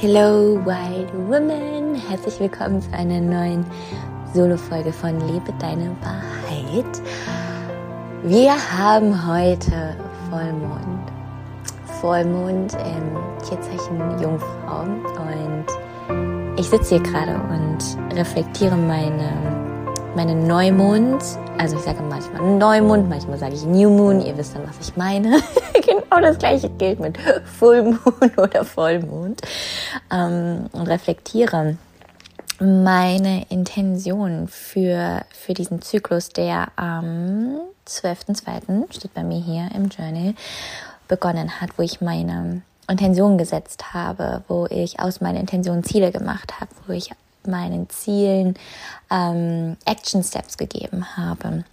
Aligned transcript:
Hello, 0.00 0.56
Wild 0.64 1.12
Woman! 1.28 1.94
Herzlich 1.94 2.40
willkommen 2.40 2.80
zu 2.80 2.90
einer 2.94 3.20
neuen 3.20 3.66
Solo-Folge 4.32 4.94
von 4.94 5.20
Lebe 5.28 5.52
deine 5.58 5.94
Wahrheit. 6.00 7.02
Wir 8.22 8.52
haben 8.78 9.26
heute 9.28 9.94
Vollmond. 10.30 11.12
Vollmond 12.00 12.72
im 12.72 13.18
Tierzeichen 13.46 14.18
Jungfrau 14.22 14.84
und 14.84 15.66
ich 16.58 16.66
sitze 16.70 16.94
hier 16.94 17.02
gerade 17.02 17.34
und 17.34 18.16
reflektiere 18.16 18.78
meine, 18.78 19.59
meine 20.16 20.34
Neumond. 20.34 21.22
Also 21.58 21.76
ich 21.76 21.82
sage 21.82 22.02
manchmal 22.02 22.42
Neumond, 22.42 23.08
manchmal 23.08 23.38
sage 23.38 23.54
ich 23.54 23.64
New 23.64 23.90
Moon. 23.90 24.20
Ihr 24.20 24.36
wisst 24.36 24.54
dann, 24.54 24.66
was 24.66 24.76
ich 24.80 24.96
meine. 24.96 25.40
genau 25.86 26.20
das 26.20 26.38
gleiche 26.38 26.68
gilt 26.70 27.00
mit 27.00 27.18
Full 27.58 27.82
Moon 27.82 28.30
oder 28.36 28.64
Vollmond. 28.64 29.40
Ähm, 30.12 30.66
und 30.72 30.88
reflektiere 30.88 31.76
meine 32.60 33.46
Intention 33.48 34.48
für, 34.48 35.22
für 35.32 35.54
diesen 35.54 35.80
Zyklus, 35.80 36.28
der 36.28 36.68
am 36.76 37.58
12.02. 37.86 38.92
steht 38.92 39.14
bei 39.14 39.22
mir 39.22 39.40
hier 39.40 39.68
im 39.74 39.88
Journal, 39.88 40.34
begonnen 41.08 41.60
hat, 41.60 41.70
wo 41.78 41.82
ich 41.82 42.00
meine 42.00 42.62
Intention 42.88 43.38
gesetzt 43.38 43.94
habe, 43.94 44.42
wo 44.48 44.66
ich 44.66 45.00
aus 45.00 45.20
meinen 45.20 45.38
Intentionen 45.38 45.84
Ziele 45.84 46.10
gemacht 46.10 46.60
habe, 46.60 46.70
wo 46.86 46.92
ich 46.92 47.10
meinen 47.46 47.88
Zielen 47.88 48.54
ähm, 49.10 49.76
Action 49.84 50.22
Steps 50.22 50.56
gegeben 50.56 51.16
habe. 51.16 51.64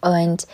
Und 0.00 0.46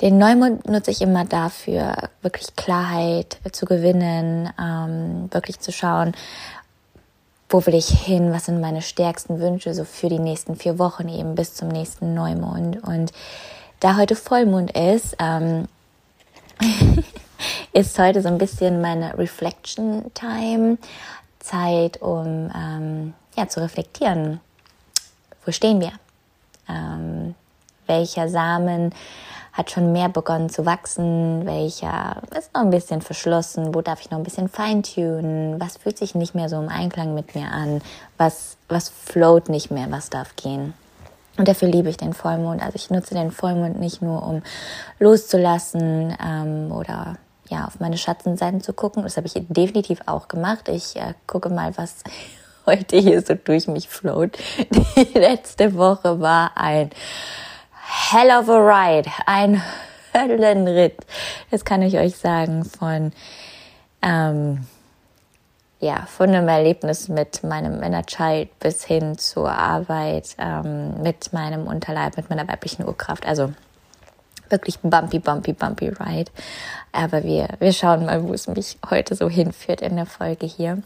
den 0.00 0.18
Neumond 0.18 0.68
nutze 0.68 0.90
ich 0.90 1.00
immer 1.00 1.24
dafür, 1.24 1.94
wirklich 2.22 2.56
Klarheit 2.56 3.38
zu 3.52 3.64
gewinnen, 3.64 4.50
ähm, 4.60 5.28
wirklich 5.32 5.60
zu 5.60 5.72
schauen, 5.72 6.12
wo 7.48 7.64
will 7.66 7.74
ich 7.74 7.88
hin, 7.88 8.32
was 8.32 8.46
sind 8.46 8.60
meine 8.60 8.82
stärksten 8.82 9.40
Wünsche 9.40 9.72
so 9.74 9.84
für 9.84 10.08
die 10.08 10.18
nächsten 10.18 10.56
vier 10.56 10.78
Wochen 10.78 11.08
eben 11.08 11.36
bis 11.36 11.54
zum 11.54 11.68
nächsten 11.68 12.14
Neumond. 12.14 12.82
Und 12.82 13.12
da 13.80 13.96
heute 13.96 14.16
Vollmond 14.16 14.72
ist, 14.76 15.16
ähm, 15.20 15.68
ist 17.72 17.98
heute 17.98 18.22
so 18.22 18.28
ein 18.28 18.38
bisschen 18.38 18.80
meine 18.80 19.16
Reflection 19.16 20.12
Time, 20.14 20.78
Zeit, 21.38 22.00
um 22.02 22.50
ähm, 22.56 23.14
ja, 23.36 23.48
zu 23.48 23.60
reflektieren. 23.60 24.40
Wo 25.44 25.52
stehen 25.52 25.80
wir? 25.80 25.92
Ähm, 26.68 27.34
welcher 27.86 28.28
Samen 28.28 28.94
hat 29.52 29.70
schon 29.70 29.92
mehr 29.92 30.08
begonnen 30.08 30.50
zu 30.50 30.66
wachsen, 30.66 31.46
welcher 31.46 32.22
ist 32.36 32.52
noch 32.54 32.62
ein 32.62 32.70
bisschen 32.70 33.02
verschlossen, 33.02 33.72
wo 33.72 33.82
darf 33.82 34.00
ich 34.00 34.10
noch 34.10 34.18
ein 34.18 34.24
bisschen 34.24 34.48
feintunen, 34.48 35.60
was 35.60 35.76
fühlt 35.76 35.96
sich 35.96 36.16
nicht 36.16 36.34
mehr 36.34 36.48
so 36.48 36.56
im 36.56 36.68
Einklang 36.68 37.14
mit 37.14 37.36
mir 37.36 37.48
an, 37.52 37.80
was, 38.18 38.56
was 38.68 38.88
float 38.88 39.48
nicht 39.48 39.70
mehr, 39.70 39.86
was 39.90 40.10
darf 40.10 40.34
gehen. 40.34 40.74
Und 41.36 41.46
dafür 41.46 41.68
liebe 41.68 41.88
ich 41.88 41.96
den 41.96 42.14
Vollmond. 42.14 42.62
Also 42.62 42.76
ich 42.76 42.90
nutze 42.90 43.14
den 43.14 43.30
Vollmond 43.30 43.78
nicht 43.78 44.02
nur, 44.02 44.26
um 44.26 44.42
loszulassen 44.98 46.16
ähm, 46.24 46.72
oder 46.72 47.16
ja, 47.48 47.66
auf 47.66 47.78
meine 47.78 47.98
Schattenseiten 47.98 48.60
zu 48.60 48.72
gucken. 48.72 49.02
Das 49.02 49.16
habe 49.16 49.26
ich 49.26 49.34
definitiv 49.48 50.00
auch 50.06 50.28
gemacht. 50.28 50.68
Ich 50.68 50.96
äh, 50.96 51.14
gucke 51.26 51.48
mal, 51.48 51.76
was 51.76 51.96
heute 52.66 52.96
hier 52.96 53.20
so 53.22 53.34
durch 53.34 53.66
mich 53.66 53.88
float. 53.88 54.38
Die 54.96 55.18
letzte 55.18 55.74
Woche 55.74 56.20
war 56.20 56.52
ein 56.56 56.90
hell 58.10 58.30
of 58.30 58.48
a 58.48 58.58
ride, 58.58 59.10
ein 59.26 59.62
Höllenritt. 60.14 60.98
Das 61.50 61.64
kann 61.64 61.82
ich 61.82 61.98
euch 61.98 62.16
sagen 62.16 62.64
von, 62.64 63.12
ähm, 64.02 64.66
ja, 65.80 66.06
von 66.06 66.30
einem 66.30 66.48
Erlebnis 66.48 67.08
mit 67.08 67.42
meinem 67.42 67.82
Inner 67.82 68.06
Child 68.06 68.58
bis 68.58 68.84
hin 68.84 69.18
zur 69.18 69.50
Arbeit 69.50 70.36
ähm, 70.38 71.02
mit 71.02 71.32
meinem 71.32 71.66
Unterleib, 71.66 72.16
mit 72.16 72.30
meiner 72.30 72.48
weiblichen 72.48 72.86
Urkraft. 72.86 73.26
Also 73.26 73.52
wirklich 74.48 74.78
bumpy, 74.80 75.18
bumpy, 75.18 75.52
bumpy 75.52 75.88
ride. 75.88 76.30
Aber 76.92 77.24
wir, 77.24 77.48
wir 77.58 77.72
schauen 77.72 78.06
mal, 78.06 78.22
wo 78.22 78.32
es 78.32 78.46
mich 78.46 78.78
heute 78.88 79.14
so 79.16 79.28
hinführt 79.28 79.82
in 79.82 79.96
der 79.96 80.06
Folge 80.06 80.46
hier. 80.46 80.82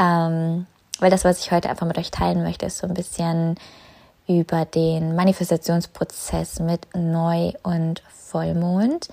Ähm, 0.00 0.66
weil 0.98 1.10
das, 1.10 1.24
was 1.24 1.40
ich 1.40 1.52
heute 1.52 1.68
einfach 1.68 1.86
mit 1.86 1.98
euch 1.98 2.10
teilen 2.10 2.42
möchte, 2.42 2.66
ist 2.66 2.78
so 2.78 2.86
ein 2.86 2.94
bisschen 2.94 3.56
über 4.28 4.64
den 4.64 5.16
Manifestationsprozess 5.16 6.60
mit 6.60 6.86
Neu- 6.94 7.52
und 7.62 8.02
Vollmond. 8.14 9.08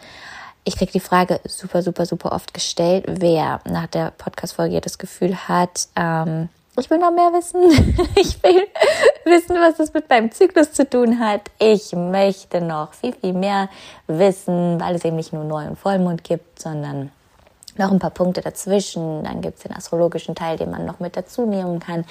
Ich 0.63 0.77
kriege 0.77 0.91
die 0.91 0.99
Frage 0.99 1.39
super, 1.45 1.81
super, 1.81 2.05
super 2.05 2.31
oft 2.31 2.53
gestellt, 2.53 3.05
wer 3.07 3.59
nach 3.65 3.87
der 3.87 4.11
Podcast-Folge 4.11 4.81
das 4.81 4.97
Gefühl 4.97 5.35
hat, 5.47 5.87
ähm, 5.95 6.49
ich 6.79 6.89
will 6.89 6.97
noch 6.97 7.11
mehr 7.11 7.31
wissen. 7.33 7.61
ich 8.15 8.41
will 8.41 8.67
wissen, 9.25 9.55
was 9.55 9.77
das 9.77 9.93
mit 9.93 10.09
meinem 10.09 10.31
Zyklus 10.31 10.71
zu 10.71 10.89
tun 10.89 11.19
hat. 11.19 11.41
Ich 11.59 11.93
möchte 11.93 12.61
noch 12.61 12.93
viel, 12.93 13.13
viel 13.13 13.33
mehr 13.33 13.69
wissen, 14.07 14.79
weil 14.79 14.95
es 14.95 15.03
eben 15.03 15.17
nicht 15.17 15.33
nur 15.33 15.43
Neu- 15.43 15.67
und 15.67 15.77
Vollmond 15.77 16.23
gibt, 16.23 16.61
sondern 16.61 17.11
noch 17.79 17.91
ein 17.91 17.99
paar 17.99 18.11
Punkte 18.11 18.41
dazwischen. 18.41 19.23
Dann 19.23 19.41
gibt 19.41 19.57
es 19.57 19.63
den 19.63 19.75
astrologischen 19.75 20.35
Teil, 20.35 20.57
den 20.57 20.69
man 20.69 20.85
noch 20.85 20.99
mit 20.99 21.17
dazu 21.17 21.45
nehmen 21.45 21.79
kann. 21.79 22.05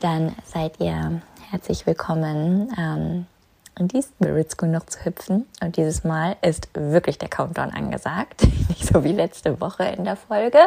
Dann 0.00 0.34
seid 0.44 0.78
ihr 0.80 1.20
herzlich 1.50 1.86
willkommen, 1.86 2.72
ähm, 2.78 3.26
in 3.78 3.88
die 3.88 4.02
Spirit 4.02 4.50
School 4.50 4.68
noch 4.68 4.86
zu 4.86 5.04
hüpfen. 5.04 5.46
Und 5.60 5.76
dieses 5.76 6.04
Mal 6.04 6.36
ist 6.42 6.68
wirklich 6.74 7.18
der 7.18 7.28
Countdown 7.28 7.70
angesagt, 7.70 8.42
nicht 8.68 8.86
so 8.86 9.04
wie 9.04 9.12
letzte 9.12 9.60
Woche 9.60 9.84
in 9.84 10.04
der 10.04 10.16
Folge. 10.16 10.58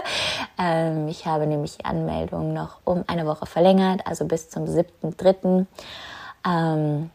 Ähm, 0.58 1.08
ich 1.08 1.26
habe 1.26 1.46
nämlich 1.46 1.78
die 1.78 1.86
Anmeldung 1.86 2.54
noch 2.54 2.80
um 2.84 3.04
eine 3.08 3.26
Woche 3.26 3.46
verlängert, 3.46 4.02
also 4.06 4.26
bis 4.26 4.50
zum 4.50 4.66
7.3. 4.66 5.66
Ähm, 6.48 7.12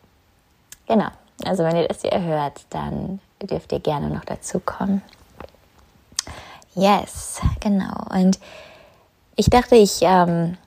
genau, 0.87 1.09
also 1.45 1.65
wenn 1.65 1.77
ihr 1.77 1.89
das 1.89 2.03
hier 2.03 2.23
hört, 2.23 2.67
dann 2.71 3.21
dürft 3.43 3.73
ihr 3.73 3.81
gerne 3.81 4.11
noch 4.11 4.25
dazu 4.25 4.61
kommen. 4.61 5.03
Yes, 6.77 7.41
genau. 7.61 8.05
Und 8.11 8.39
ich 9.35 9.49
dachte, 9.49 9.77
ich 9.77 10.01
ähm, 10.03 10.59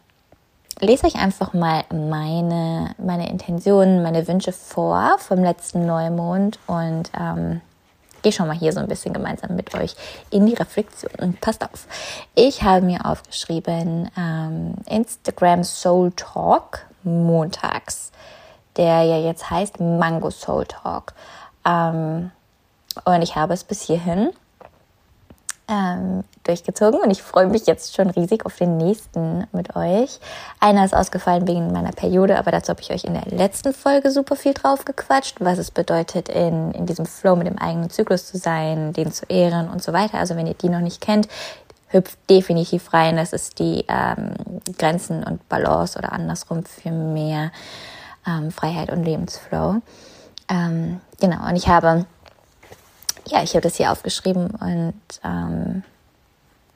lese 0.79 1.05
euch 1.05 1.15
einfach 1.15 1.53
mal 1.53 1.83
meine, 1.93 2.95
meine 2.97 3.29
Intentionen, 3.29 4.01
meine 4.01 4.27
Wünsche 4.27 4.51
vor 4.51 5.17
vom 5.19 5.43
letzten 5.43 5.85
Neumond 5.85 6.57
und 6.65 7.11
ähm, 7.15 7.61
gehe 8.23 8.31
schon 8.31 8.47
mal 8.47 8.57
hier 8.57 8.73
so 8.73 8.79
ein 8.79 8.87
bisschen 8.87 9.13
gemeinsam 9.13 9.55
mit 9.55 9.75
euch 9.75 9.95
in 10.31 10.47
die 10.47 10.55
Reflexion. 10.55 11.11
Und 11.19 11.41
passt 11.41 11.63
auf, 11.63 11.85
ich 12.33 12.63
habe 12.63 12.83
mir 12.83 13.05
aufgeschrieben 13.05 14.09
ähm, 14.17 14.73
Instagram 14.87 15.63
Soul 15.63 16.11
Talk 16.13 16.87
montags, 17.03 18.11
der 18.77 19.03
ja 19.03 19.19
jetzt 19.19 19.51
heißt 19.51 19.79
Mango 19.79 20.31
Soul 20.31 20.65
Talk. 20.65 21.13
Ähm, 21.63 22.31
und 23.05 23.21
ich 23.21 23.35
habe 23.35 23.53
es 23.53 23.63
bis 23.63 23.83
hierhin 23.83 24.31
ähm, 25.69 26.23
durchgezogen 26.43 26.99
und 26.99 27.11
ich 27.11 27.21
freue 27.21 27.47
mich 27.47 27.67
jetzt 27.67 27.95
schon 27.95 28.09
riesig 28.09 28.45
auf 28.45 28.55
den 28.55 28.77
nächsten 28.77 29.45
mit 29.51 29.75
euch. 29.75 30.19
Einer 30.59 30.83
ist 30.83 30.95
ausgefallen 30.95 31.47
wegen 31.47 31.71
meiner 31.71 31.91
Periode, 31.91 32.37
aber 32.39 32.51
dazu 32.51 32.69
habe 32.69 32.81
ich 32.81 32.91
euch 32.91 33.03
in 33.03 33.13
der 33.13 33.25
letzten 33.25 33.73
Folge 33.73 34.11
super 34.11 34.35
viel 34.35 34.53
drauf 34.53 34.83
gequatscht, 34.85 35.37
was 35.39 35.59
es 35.59 35.71
bedeutet, 35.71 36.29
in, 36.29 36.71
in 36.71 36.85
diesem 36.85 37.05
Flow 37.05 37.35
mit 37.35 37.47
dem 37.47 37.59
eigenen 37.59 37.89
Zyklus 37.89 38.27
zu 38.27 38.37
sein, 38.37 38.93
den 38.93 39.11
zu 39.11 39.25
ehren 39.27 39.69
und 39.69 39.83
so 39.83 39.93
weiter. 39.93 40.17
Also 40.17 40.35
wenn 40.35 40.47
ihr 40.47 40.55
die 40.55 40.69
noch 40.69 40.81
nicht 40.81 41.01
kennt, 41.01 41.27
hüpft 41.89 42.17
definitiv 42.29 42.93
rein. 42.93 43.17
Das 43.17 43.33
ist 43.33 43.59
die 43.59 43.85
ähm, 43.87 44.33
Grenzen 44.77 45.23
und 45.23 45.47
Balance 45.49 45.97
oder 45.97 46.13
andersrum 46.13 46.63
für 46.63 46.91
mehr 46.91 47.51
ähm, 48.27 48.51
Freiheit 48.51 48.91
und 48.91 49.03
Lebensflow. 49.03 49.81
Ähm, 50.49 51.01
genau, 51.19 51.47
und 51.47 51.55
ich 51.55 51.67
habe 51.67 52.05
ja, 53.29 53.43
ich 53.43 53.51
habe 53.51 53.61
das 53.61 53.75
hier 53.75 53.91
aufgeschrieben 53.91 54.51
und 54.51 54.93
ähm, 55.23 55.83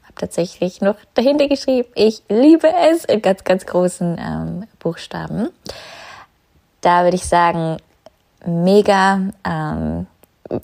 habe 0.03 0.15
tatsächlich 0.15 0.81
noch 0.81 0.95
dahinter 1.13 1.47
geschrieben, 1.47 1.87
ich 1.95 2.21
liebe 2.29 2.67
es 2.91 3.05
in 3.05 3.21
ganz, 3.21 3.43
ganz 3.43 3.65
großen 3.65 4.17
ähm, 4.19 4.67
Buchstaben. 4.79 5.49
Da 6.81 7.03
würde 7.03 7.15
ich 7.15 7.25
sagen, 7.25 7.77
mega. 8.45 9.21
Ähm, 9.43 10.07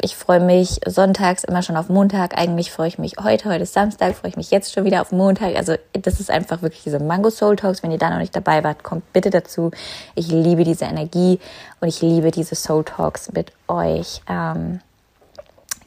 ich 0.02 0.16
freue 0.16 0.40
mich 0.40 0.80
sonntags 0.86 1.44
immer 1.44 1.64
schon 1.64 1.78
auf 1.78 1.90
Montag. 1.90 2.38
Eigentlich 2.38 2.72
freue 2.72 2.90
ich 2.90 3.00
mich 3.00 3.16
heute, 3.24 3.50
heute 3.50 3.64
ist 3.64 3.74
Samstag, 3.74 4.16
freue 4.16 4.30
ich 4.30 4.38
mich 4.38 4.52
jetzt 4.52 4.74
schon 4.74 4.84
wieder 4.84 5.02
auf 5.02 5.12
Montag. 5.12 5.56
Also 5.56 5.76
das 5.94 6.20
ist 6.20 6.30
einfach 6.30 6.62
wirklich 6.62 6.84
diese 6.84 7.00
Mango 7.00 7.30
Soul 7.30 7.56
Talks. 7.56 7.82
Wenn 7.82 7.92
ihr 7.92 7.98
da 7.98 8.10
noch 8.10 8.20
nicht 8.20 8.36
dabei 8.36 8.64
wart, 8.64 8.84
kommt 8.84 9.12
bitte 9.14 9.30
dazu. 9.30 9.72
Ich 10.16 10.28
liebe 10.28 10.64
diese 10.64 10.86
Energie 10.86 11.40
und 11.80 11.88
ich 11.88 12.02
liebe 12.02 12.30
diese 12.30 12.56
Soul 12.56 12.84
Talks 12.84 13.32
mit 13.32 13.52
euch. 13.68 14.22
Ähm, 14.30 14.82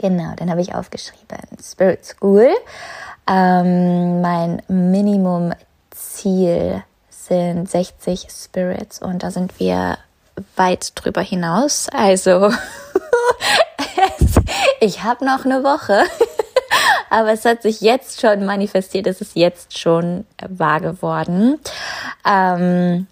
Genau, 0.03 0.35
dann 0.35 0.51
habe 0.51 0.61
ich 0.61 0.75
aufgeschrieben 0.75 1.39
Spirit 1.63 2.05
School. 2.05 2.51
Ähm, 3.29 4.21
mein 4.21 4.61
Minimum-Ziel 4.67 6.83
sind 7.09 7.71
60 7.71 8.27
Spirits 8.29 9.01
und 9.01 9.23
da 9.23 9.31
sind 9.31 9.61
wir 9.61 9.99
weit 10.57 10.91
drüber 10.97 11.21
hinaus. 11.21 11.87
Also 11.93 12.53
ich 14.81 15.05
habe 15.05 15.25
noch 15.25 15.45
eine 15.45 15.63
Woche. 15.63 16.03
Aber 17.11 17.31
es 17.31 17.45
hat 17.45 17.63
sich 17.63 17.81
jetzt 17.81 18.21
schon 18.21 18.45
manifestiert, 18.45 19.07
es 19.07 19.21
ist 19.21 19.37
jetzt 19.37 19.79
schon 19.79 20.27
wahr 20.49 20.81
geworden. 20.81 21.61
Ähm, 22.27 23.07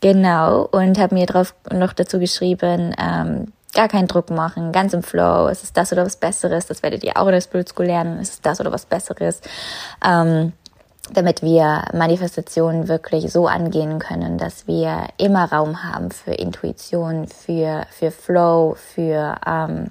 genau, 0.00 0.68
und 0.70 0.96
habe 0.96 1.16
mir 1.16 1.26
drauf 1.26 1.54
noch 1.72 1.92
dazu 1.92 2.20
geschrieben, 2.20 2.94
ähm, 2.98 3.52
gar 3.74 3.88
keinen 3.88 4.08
Druck 4.08 4.30
machen, 4.30 4.72
ganz 4.72 4.92
im 4.92 5.02
Flow, 5.02 5.48
es 5.48 5.62
ist 5.62 5.76
das 5.76 5.92
oder 5.92 6.06
was 6.06 6.16
Besseres, 6.16 6.66
das 6.66 6.82
werdet 6.82 7.04
ihr 7.04 7.16
auch 7.16 7.26
in 7.26 7.32
der 7.32 7.40
Spirit 7.40 7.68
School 7.68 7.86
lernen, 7.86 8.18
es 8.20 8.30
ist 8.30 8.46
das 8.46 8.60
oder 8.60 8.72
was 8.72 8.86
Besseres. 8.86 9.40
Ähm, 10.04 10.52
damit 11.12 11.42
wir 11.42 11.84
Manifestationen 11.92 12.88
wirklich 12.88 13.30
so 13.30 13.46
angehen 13.46 13.98
können, 13.98 14.38
dass 14.38 14.66
wir 14.66 15.08
immer 15.18 15.52
Raum 15.52 15.84
haben 15.84 16.10
für 16.10 16.32
Intuition, 16.32 17.26
für, 17.28 17.86
für 17.90 18.10
Flow, 18.10 18.74
für, 18.74 19.36
ähm, 19.46 19.90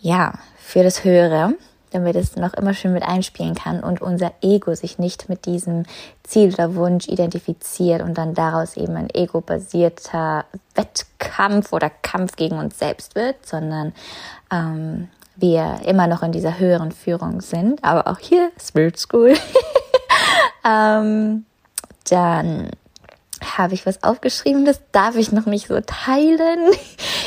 ja, 0.00 0.34
für 0.58 0.82
das 0.82 1.02
Höhere, 1.02 1.54
damit 1.90 2.16
es 2.16 2.36
noch 2.36 2.54
immer 2.54 2.74
schön 2.74 2.92
mit 2.92 3.02
einspielen 3.02 3.54
kann 3.54 3.80
und 3.80 4.00
unser 4.00 4.32
Ego 4.42 4.74
sich 4.74 4.98
nicht 4.98 5.28
mit 5.28 5.46
diesem 5.46 5.84
Ziel 6.22 6.52
oder 6.52 6.74
Wunsch 6.74 7.08
identifiziert 7.08 8.02
und 8.02 8.16
dann 8.16 8.34
daraus 8.34 8.76
eben 8.76 8.96
ein 8.96 9.08
ego-basierter 9.12 10.44
Wettkampf 10.74 11.72
oder 11.72 11.90
Kampf 11.90 12.36
gegen 12.36 12.58
uns 12.58 12.78
selbst 12.78 13.14
wird, 13.14 13.46
sondern 13.46 13.92
ähm, 14.52 15.08
wir 15.36 15.80
immer 15.86 16.06
noch 16.06 16.22
in 16.22 16.32
dieser 16.32 16.58
höheren 16.58 16.92
Führung 16.92 17.40
sind, 17.40 17.82
aber 17.84 18.10
auch 18.10 18.18
hier 18.18 18.50
Spirit 18.60 18.98
School. 18.98 19.34
ähm, 20.64 21.44
dann 22.10 22.70
habe 23.56 23.74
ich 23.74 23.86
was 23.86 24.02
aufgeschrieben, 24.02 24.64
das 24.64 24.80
darf 24.92 25.16
ich 25.16 25.32
noch 25.32 25.46
nicht 25.46 25.68
so 25.68 25.80
teilen. 25.80 26.70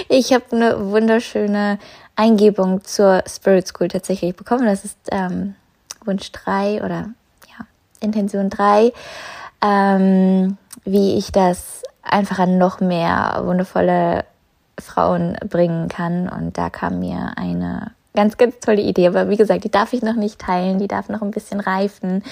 Ich 0.09 0.33
habe 0.33 0.45
eine 0.51 0.91
wunderschöne 0.91 1.79
Eingebung 2.21 2.83
zur 2.83 3.23
Spirit 3.27 3.67
School 3.67 3.87
tatsächlich 3.87 4.35
bekommen. 4.35 4.65
Das 4.65 4.85
ist 4.85 4.97
ähm, 5.11 5.55
Wunsch 6.05 6.31
3 6.31 6.83
oder 6.83 7.09
ja, 7.47 7.65
Intention 7.99 8.51
3, 8.51 8.93
ähm, 9.63 10.57
wie 10.85 11.17
ich 11.17 11.31
das 11.31 11.81
einfach 12.03 12.37
an 12.37 12.59
noch 12.59 12.79
mehr 12.79 13.41
wundervolle 13.43 14.25
Frauen 14.79 15.35
bringen 15.49 15.87
kann. 15.87 16.29
Und 16.29 16.59
da 16.59 16.69
kam 16.69 16.99
mir 16.99 17.33
eine 17.37 17.91
ganz, 18.13 18.37
ganz 18.37 18.59
tolle 18.59 18.81
Idee. 18.81 19.07
Aber 19.07 19.29
wie 19.29 19.37
gesagt, 19.37 19.63
die 19.63 19.71
darf 19.71 19.91
ich 19.93 20.03
noch 20.03 20.15
nicht 20.15 20.37
teilen, 20.37 20.77
die 20.77 20.87
darf 20.87 21.09
noch 21.09 21.23
ein 21.23 21.31
bisschen 21.31 21.59
reifen. 21.59 22.23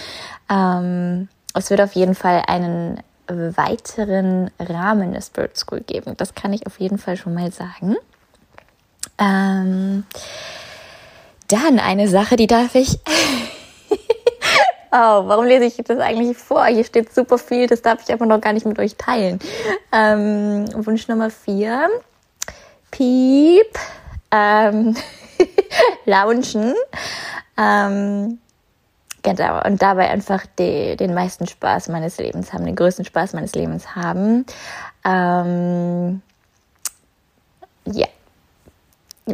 Ähm, 0.51 1.29
es 1.55 1.71
wird 1.71 1.81
auf 1.81 1.93
jeden 1.93 2.13
Fall 2.13 2.43
einen 2.45 3.01
weiteren 3.27 4.51
Rahmen 4.59 5.13
der 5.13 5.21
Spirit 5.21 5.57
School 5.57 5.81
geben. 5.81 6.15
Das 6.17 6.35
kann 6.35 6.53
ich 6.53 6.67
auf 6.67 6.79
jeden 6.79 6.99
Fall 6.99 7.17
schon 7.17 7.33
mal 7.33 7.51
sagen. 7.51 7.95
Ähm, 9.19 10.05
dann 11.47 11.79
eine 11.79 12.07
Sache, 12.07 12.35
die 12.35 12.47
darf 12.47 12.75
ich. 12.75 12.99
oh, 14.91 15.27
warum 15.27 15.45
lese 15.45 15.65
ich 15.65 15.77
das 15.77 15.99
eigentlich 15.99 16.37
vor? 16.37 16.65
Hier 16.65 16.83
steht 16.83 17.13
super 17.13 17.37
viel, 17.37 17.67
das 17.67 17.81
darf 17.81 18.01
ich 18.05 18.13
aber 18.13 18.25
noch 18.25 18.39
gar 18.39 18.53
nicht 18.53 18.65
mit 18.65 18.79
euch 18.79 18.95
teilen. 18.95 19.39
Ähm, 19.91 20.65
Wunsch 20.85 21.07
Nummer 21.07 21.29
vier. 21.29 21.89
Piep. 22.91 23.77
Ähm, 24.31 24.95
launchen. 26.05 26.73
Ähm, 27.57 28.39
genau, 29.23 29.61
und 29.65 29.81
dabei 29.81 30.09
einfach 30.09 30.45
die, 30.57 30.95
den 30.95 31.13
meisten 31.13 31.47
Spaß 31.47 31.89
meines 31.89 32.17
Lebens 32.17 32.53
haben, 32.53 32.65
den 32.65 32.75
größten 32.75 33.05
Spaß 33.05 33.33
meines 33.33 33.53
Lebens 33.53 33.95
haben. 33.95 34.45
Ähm, 35.03 36.21
ja, 37.85 38.07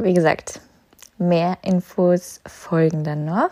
wie 0.03 0.13
gesagt, 0.13 0.59
mehr 1.17 1.57
Infos 1.61 2.41
folgen 2.45 3.03
dann 3.03 3.25
noch. 3.25 3.49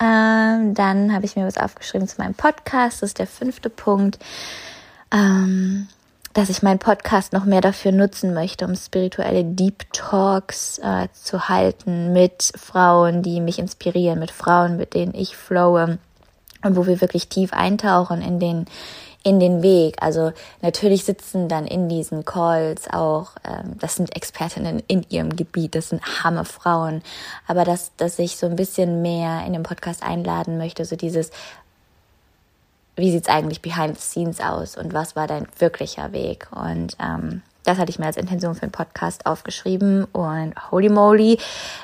Ähm, 0.00 0.74
dann 0.74 1.12
habe 1.12 1.24
ich 1.24 1.36
mir 1.36 1.46
was 1.46 1.58
aufgeschrieben 1.58 2.08
zu 2.08 2.20
meinem 2.20 2.34
Podcast. 2.34 3.02
Das 3.02 3.10
ist 3.10 3.18
der 3.18 3.26
fünfte 3.26 3.70
Punkt. 3.70 4.18
Ähm, 5.12 5.88
dass 6.32 6.48
ich 6.48 6.62
meinen 6.62 6.78
Podcast 6.78 7.32
noch 7.32 7.44
mehr 7.44 7.60
dafür 7.60 7.90
nutzen 7.90 8.32
möchte, 8.32 8.64
um 8.64 8.76
spirituelle 8.76 9.44
Deep 9.44 9.92
Talks 9.92 10.78
äh, 10.78 11.08
zu 11.12 11.48
halten 11.48 12.12
mit 12.12 12.52
Frauen, 12.56 13.22
die 13.22 13.40
mich 13.40 13.58
inspirieren, 13.58 14.20
mit 14.20 14.30
Frauen, 14.30 14.76
mit 14.76 14.94
denen 14.94 15.14
ich 15.14 15.36
flowe 15.36 15.98
und 16.62 16.76
wo 16.76 16.86
wir 16.86 17.00
wirklich 17.00 17.28
tief 17.28 17.52
eintauchen 17.52 18.22
in 18.22 18.38
den 18.38 18.66
in 19.22 19.38
den 19.38 19.62
Weg. 19.62 19.96
Also 20.00 20.32
natürlich 20.62 21.04
sitzen 21.04 21.48
dann 21.48 21.66
in 21.66 21.88
diesen 21.88 22.24
Calls 22.24 22.88
auch, 22.90 23.32
ähm, 23.44 23.78
das 23.78 23.96
sind 23.96 24.16
Expertinnen 24.16 24.82
in 24.88 25.04
ihrem 25.10 25.36
Gebiet, 25.36 25.74
das 25.74 25.90
sind 25.90 26.02
Hammerfrauen, 26.24 27.02
aber 27.46 27.64
dass, 27.64 27.94
dass 27.96 28.18
ich 28.18 28.36
so 28.36 28.46
ein 28.46 28.56
bisschen 28.56 29.02
mehr 29.02 29.44
in 29.46 29.52
den 29.52 29.62
Podcast 29.62 30.02
einladen 30.02 30.56
möchte, 30.56 30.84
so 30.84 30.96
dieses, 30.96 31.30
wie 32.96 33.10
sieht 33.10 33.24
es 33.24 33.28
eigentlich 33.28 33.62
behind 33.62 33.98
the 33.98 34.02
scenes 34.02 34.40
aus 34.40 34.76
und 34.76 34.94
was 34.94 35.16
war 35.16 35.26
dein 35.26 35.46
wirklicher 35.58 36.12
Weg? 36.12 36.48
Und 36.52 36.96
ähm, 36.98 37.42
das 37.64 37.76
hatte 37.78 37.90
ich 37.90 37.98
mir 37.98 38.06
als 38.06 38.16
Intention 38.16 38.54
für 38.54 38.62
den 38.62 38.72
Podcast 38.72 39.26
aufgeschrieben 39.26 40.04
und 40.06 40.54
holy 40.70 40.88
moly, 40.88 41.38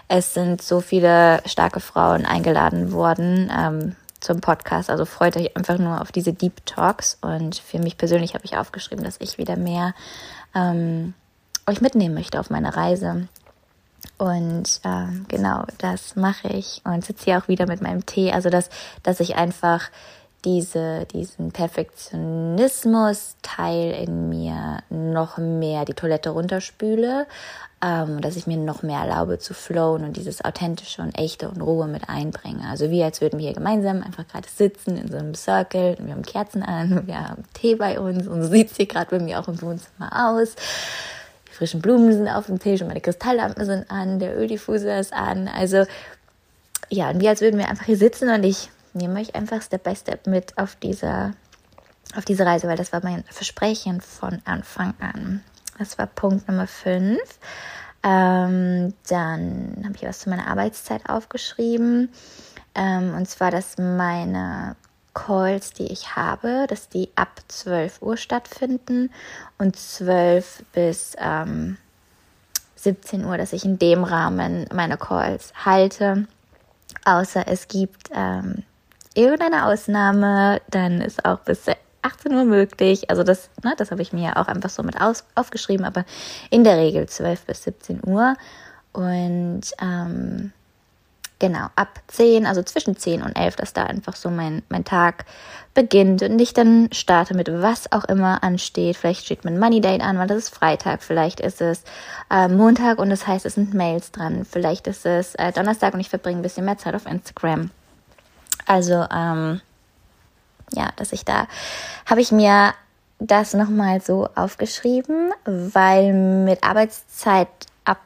es 0.08 0.32
sind 0.32 0.62
so 0.62 0.80
viele 0.80 1.42
starke 1.44 1.80
Frauen 1.80 2.24
eingeladen 2.24 2.92
worden 2.92 3.50
ähm, 3.54 3.96
zum 4.20 4.40
Podcast. 4.40 4.90
Also 4.90 5.04
freut 5.04 5.36
euch 5.36 5.56
einfach 5.56 5.78
nur 5.78 6.00
auf 6.00 6.12
diese 6.12 6.32
Deep 6.32 6.64
Talks 6.66 7.18
und 7.20 7.56
für 7.56 7.78
mich 7.78 7.98
persönlich 7.98 8.34
habe 8.34 8.44
ich 8.44 8.56
aufgeschrieben, 8.56 9.04
dass 9.04 9.20
ich 9.20 9.38
wieder 9.38 9.56
mehr 9.56 9.94
ähm, 10.54 11.14
euch 11.66 11.80
mitnehmen 11.80 12.14
möchte 12.14 12.40
auf 12.40 12.50
meine 12.50 12.76
Reise. 12.76 13.28
Und 14.18 14.80
ähm, 14.84 15.26
genau, 15.28 15.64
das 15.78 16.16
mache 16.16 16.48
ich 16.48 16.80
und 16.84 17.04
sitze 17.04 17.24
hier 17.24 17.38
auch 17.38 17.48
wieder 17.48 17.66
mit 17.66 17.82
meinem 17.82 18.06
Tee. 18.06 18.32
Also 18.32 18.50
dass, 18.50 18.70
dass 19.02 19.20
ich 19.20 19.36
einfach 19.36 19.90
diese, 20.46 21.04
diesen 21.06 21.50
Perfektionismus-Teil 21.50 24.04
in 24.04 24.28
mir 24.28 24.78
noch 24.90 25.38
mehr 25.38 25.84
die 25.84 25.94
Toilette 25.94 26.30
runterspüle, 26.30 27.26
ähm, 27.82 28.20
dass 28.20 28.36
ich 28.36 28.46
mir 28.46 28.56
noch 28.56 28.84
mehr 28.84 29.00
erlaube 29.00 29.40
zu 29.40 29.54
flowen 29.54 30.04
und 30.04 30.16
dieses 30.16 30.44
authentische 30.44 31.02
und 31.02 31.18
echte 31.18 31.48
und 31.48 31.60
Ruhe 31.60 31.88
mit 31.88 32.08
einbringe. 32.08 32.62
Also 32.70 32.92
wie 32.92 33.02
als 33.02 33.20
würden 33.20 33.40
wir 33.40 33.46
hier 33.46 33.54
gemeinsam 33.54 34.04
einfach 34.04 34.28
gerade 34.28 34.46
sitzen 34.48 34.96
in 34.96 35.10
so 35.10 35.18
einem 35.18 35.34
Circle, 35.34 35.96
wir 35.98 36.14
haben 36.14 36.22
Kerzen 36.22 36.62
an, 36.62 37.04
wir 37.08 37.28
haben 37.28 37.42
Tee 37.52 37.74
bei 37.74 37.98
uns 37.98 38.28
und 38.28 38.44
so 38.44 38.48
sieht 38.48 38.70
es 38.70 38.76
hier 38.76 38.86
gerade 38.86 39.10
bei 39.10 39.18
mir 39.18 39.40
auch 39.40 39.48
im 39.48 39.60
Wohnzimmer 39.60 40.30
aus. 40.30 40.54
Die 41.48 41.54
frischen 41.54 41.82
Blumen 41.82 42.12
sind 42.12 42.28
auf 42.28 42.46
dem 42.46 42.60
Tisch 42.60 42.82
und 42.82 42.88
meine 42.88 43.00
Kristalllampen 43.00 43.66
sind 43.66 43.90
an, 43.90 44.20
der 44.20 44.38
Öldiffuser 44.38 45.00
ist 45.00 45.12
an. 45.12 45.48
Also 45.48 45.86
ja, 46.88 47.10
und 47.10 47.20
wie 47.20 47.28
als 47.28 47.40
würden 47.40 47.58
wir 47.58 47.68
einfach 47.68 47.86
hier 47.86 47.96
sitzen 47.96 48.28
und 48.28 48.44
ich 48.44 48.70
nehme 48.96 49.20
euch 49.20 49.34
einfach 49.34 49.62
Step 49.62 49.84
by 49.84 49.94
Step 49.94 50.26
mit 50.26 50.56
auf 50.58 50.76
dieser, 50.76 51.32
auf 52.16 52.24
diese 52.24 52.44
Reise, 52.44 52.66
weil 52.68 52.76
das 52.76 52.92
war 52.92 53.02
mein 53.02 53.24
Versprechen 53.24 54.00
von 54.00 54.40
Anfang 54.44 54.94
an. 55.00 55.42
Das 55.78 55.98
war 55.98 56.06
Punkt 56.06 56.48
Nummer 56.48 56.66
5. 56.66 57.18
Ähm, 58.02 58.94
dann 59.08 59.82
habe 59.84 59.94
ich 59.96 60.02
was 60.02 60.20
zu 60.20 60.30
meiner 60.30 60.46
Arbeitszeit 60.46 61.08
aufgeschrieben. 61.08 62.10
Ähm, 62.74 63.14
und 63.14 63.28
zwar, 63.28 63.50
dass 63.50 63.78
meine 63.78 64.76
Calls, 65.14 65.72
die 65.72 65.90
ich 65.90 66.14
habe, 66.14 66.66
dass 66.68 66.88
die 66.88 67.10
ab 67.16 67.40
12 67.48 68.02
Uhr 68.02 68.16
stattfinden 68.16 69.10
und 69.58 69.74
12 69.74 70.62
bis 70.72 71.16
ähm, 71.18 71.78
17 72.76 73.24
Uhr, 73.24 73.38
dass 73.38 73.52
ich 73.52 73.64
in 73.64 73.78
dem 73.78 74.04
Rahmen 74.04 74.66
meine 74.72 74.98
Calls 74.98 75.52
halte. 75.64 76.28
Außer 77.04 77.48
es 77.48 77.68
gibt 77.68 78.10
ähm, 78.14 78.62
irgendeine 79.16 79.66
Ausnahme, 79.66 80.60
dann 80.70 81.00
ist 81.00 81.24
auch 81.24 81.40
bis 81.40 81.66
18 82.02 82.32
Uhr 82.34 82.44
möglich. 82.44 83.10
Also 83.10 83.22
das, 83.22 83.50
ne, 83.64 83.74
das 83.76 83.90
habe 83.90 84.02
ich 84.02 84.12
mir 84.12 84.24
ja 84.24 84.36
auch 84.36 84.48
einfach 84.48 84.70
so 84.70 84.82
mit 84.82 85.00
aus, 85.00 85.24
aufgeschrieben, 85.34 85.84
aber 85.84 86.04
in 86.50 86.64
der 86.64 86.76
Regel 86.76 87.08
12 87.08 87.46
bis 87.46 87.64
17 87.64 88.00
Uhr. 88.06 88.36
Und 88.92 89.62
ähm, 89.82 90.52
genau, 91.38 91.66
ab 91.76 92.00
10, 92.08 92.46
also 92.46 92.62
zwischen 92.62 92.96
10 92.96 93.22
und 93.22 93.36
11, 93.36 93.56
dass 93.56 93.72
da 93.72 93.84
einfach 93.84 94.16
so 94.16 94.30
mein, 94.30 94.62
mein 94.68 94.84
Tag 94.84 95.24
beginnt 95.74 96.22
und 96.22 96.38
ich 96.40 96.54
dann 96.54 96.88
starte 96.92 97.34
mit 97.34 97.52
was 97.52 97.92
auch 97.92 98.04
immer 98.04 98.42
ansteht. 98.42 98.96
Vielleicht 98.96 99.26
steht 99.26 99.44
mein 99.44 99.58
Money 99.58 99.80
Date 99.80 100.00
an, 100.00 100.18
weil 100.18 100.26
das 100.26 100.38
ist 100.38 100.54
Freitag. 100.54 101.02
Vielleicht 101.02 101.40
ist 101.40 101.60
es 101.60 101.84
äh, 102.30 102.48
Montag 102.48 102.98
und 102.98 103.10
das 103.10 103.26
heißt, 103.26 103.44
es 103.44 103.54
sind 103.54 103.74
Mails 103.74 104.10
dran. 104.10 104.46
Vielleicht 104.50 104.86
ist 104.86 105.04
es 105.04 105.34
äh, 105.34 105.52
Donnerstag 105.52 105.92
und 105.92 106.00
ich 106.00 106.08
verbringe 106.08 106.38
ein 106.38 106.42
bisschen 106.42 106.64
mehr 106.64 106.78
Zeit 106.78 106.94
auf 106.94 107.06
Instagram. 107.06 107.70
Also, 108.66 109.06
ähm, 109.12 109.60
ja, 110.72 110.90
dass 110.96 111.12
ich 111.12 111.24
da, 111.24 111.46
habe 112.06 112.20
ich 112.20 112.32
mir 112.32 112.74
das 113.18 113.54
nochmal 113.54 114.00
so 114.00 114.28
aufgeschrieben, 114.34 115.32
weil 115.44 116.12
mit 116.12 116.62
Arbeitszeit 116.62 117.48
ab 117.84 118.00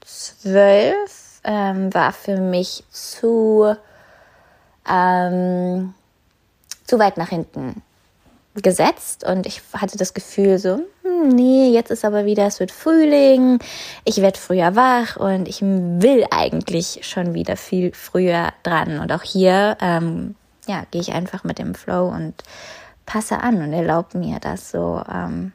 zwölf 0.00 1.40
ähm, 1.44 1.92
war 1.92 2.12
für 2.12 2.38
mich 2.38 2.84
zu, 2.90 3.74
ähm, 4.88 5.94
zu 6.84 6.98
weit 6.98 7.16
nach 7.16 7.28
hinten 7.28 7.82
gesetzt 8.62 9.24
und 9.24 9.46
ich 9.46 9.62
hatte 9.72 9.96
das 9.96 10.14
Gefühl 10.14 10.58
so, 10.58 10.80
hm, 11.02 11.28
nee, 11.28 11.70
jetzt 11.70 11.90
ist 11.90 12.04
aber 12.04 12.24
wieder, 12.24 12.46
es 12.46 12.60
wird 12.60 12.72
Frühling, 12.72 13.58
ich 14.04 14.18
werde 14.18 14.38
früher 14.38 14.76
wach 14.76 15.16
und 15.16 15.48
ich 15.48 15.62
will 15.62 16.24
eigentlich 16.30 17.00
schon 17.02 17.34
wieder 17.34 17.56
viel 17.56 17.92
früher 17.94 18.52
dran. 18.62 18.98
Und 18.98 19.12
auch 19.12 19.22
hier, 19.22 19.76
ähm, 19.80 20.34
ja, 20.66 20.84
gehe 20.90 21.00
ich 21.00 21.12
einfach 21.12 21.44
mit 21.44 21.58
dem 21.58 21.74
Flow 21.74 22.08
und 22.08 22.34
passe 23.06 23.40
an 23.40 23.62
und 23.62 23.72
erlaube 23.72 24.18
mir 24.18 24.38
das 24.38 24.70
so 24.70 25.02
ähm, 25.10 25.52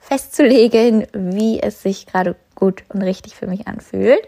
festzulegen, 0.00 1.06
wie 1.12 1.60
es 1.60 1.82
sich 1.82 2.06
gerade 2.06 2.36
gut 2.54 2.84
und 2.88 3.02
richtig 3.02 3.34
für 3.34 3.46
mich 3.46 3.66
anfühlt. 3.66 4.20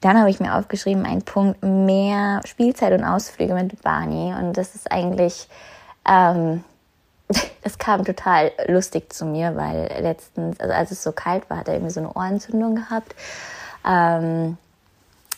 Dann 0.00 0.18
habe 0.18 0.30
ich 0.30 0.40
mir 0.40 0.56
aufgeschrieben, 0.56 1.04
ein 1.04 1.22
Punkt 1.22 1.62
mehr 1.62 2.40
Spielzeit 2.46 2.92
und 2.92 3.04
Ausflüge 3.04 3.54
mit 3.54 3.82
Barney. 3.82 4.34
Und 4.34 4.56
das 4.56 4.74
ist 4.74 4.90
eigentlich, 4.90 5.48
ähm, 6.06 6.64
das 7.62 7.78
kam 7.78 8.04
total 8.04 8.52
lustig 8.66 9.12
zu 9.12 9.24
mir, 9.24 9.56
weil 9.56 9.88
letztens, 10.00 10.58
also 10.60 10.72
als 10.72 10.90
es 10.90 11.02
so 11.02 11.12
kalt 11.12 11.48
war, 11.48 11.58
hat 11.58 11.68
er 11.68 11.74
irgendwie 11.74 11.92
so 11.92 12.00
eine 12.00 12.12
Ohrentzündung 12.12 12.74
gehabt. 12.76 13.14
Ähm, 13.86 14.56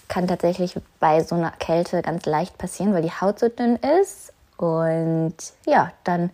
kann 0.09 0.29
tatsächlich 0.29 0.79
bei 1.01 1.23
so 1.23 1.35
einer 1.35 1.53
Kälte 1.53 2.03
ganz 2.03 2.27
leicht 2.27 2.59
passieren, 2.59 2.93
weil 2.93 3.03
die 3.03 3.13
Haut 3.13 3.39
so 3.39 3.49
dünn 3.49 3.77
ist. 3.77 4.33
Und 4.59 5.35
ja, 5.67 5.91
dann 6.05 6.31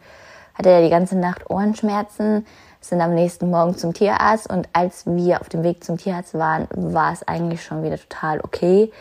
hatte 0.54 0.70
er 0.70 0.82
die 0.82 0.90
ganze 0.90 1.16
Nacht 1.16 1.48
Ohrenschmerzen 1.48 2.44
sind 2.80 3.00
am 3.00 3.14
nächsten 3.14 3.50
Morgen 3.50 3.76
zum 3.76 3.92
Tierarzt 3.92 4.48
und 4.50 4.68
als 4.72 5.04
wir 5.06 5.40
auf 5.40 5.48
dem 5.48 5.62
Weg 5.62 5.84
zum 5.84 5.98
Tierarzt 5.98 6.34
waren, 6.34 6.68
war 6.70 7.12
es 7.12 7.26
eigentlich 7.26 7.62
schon 7.62 7.82
wieder 7.82 7.98
total 7.98 8.40
okay. 8.40 8.92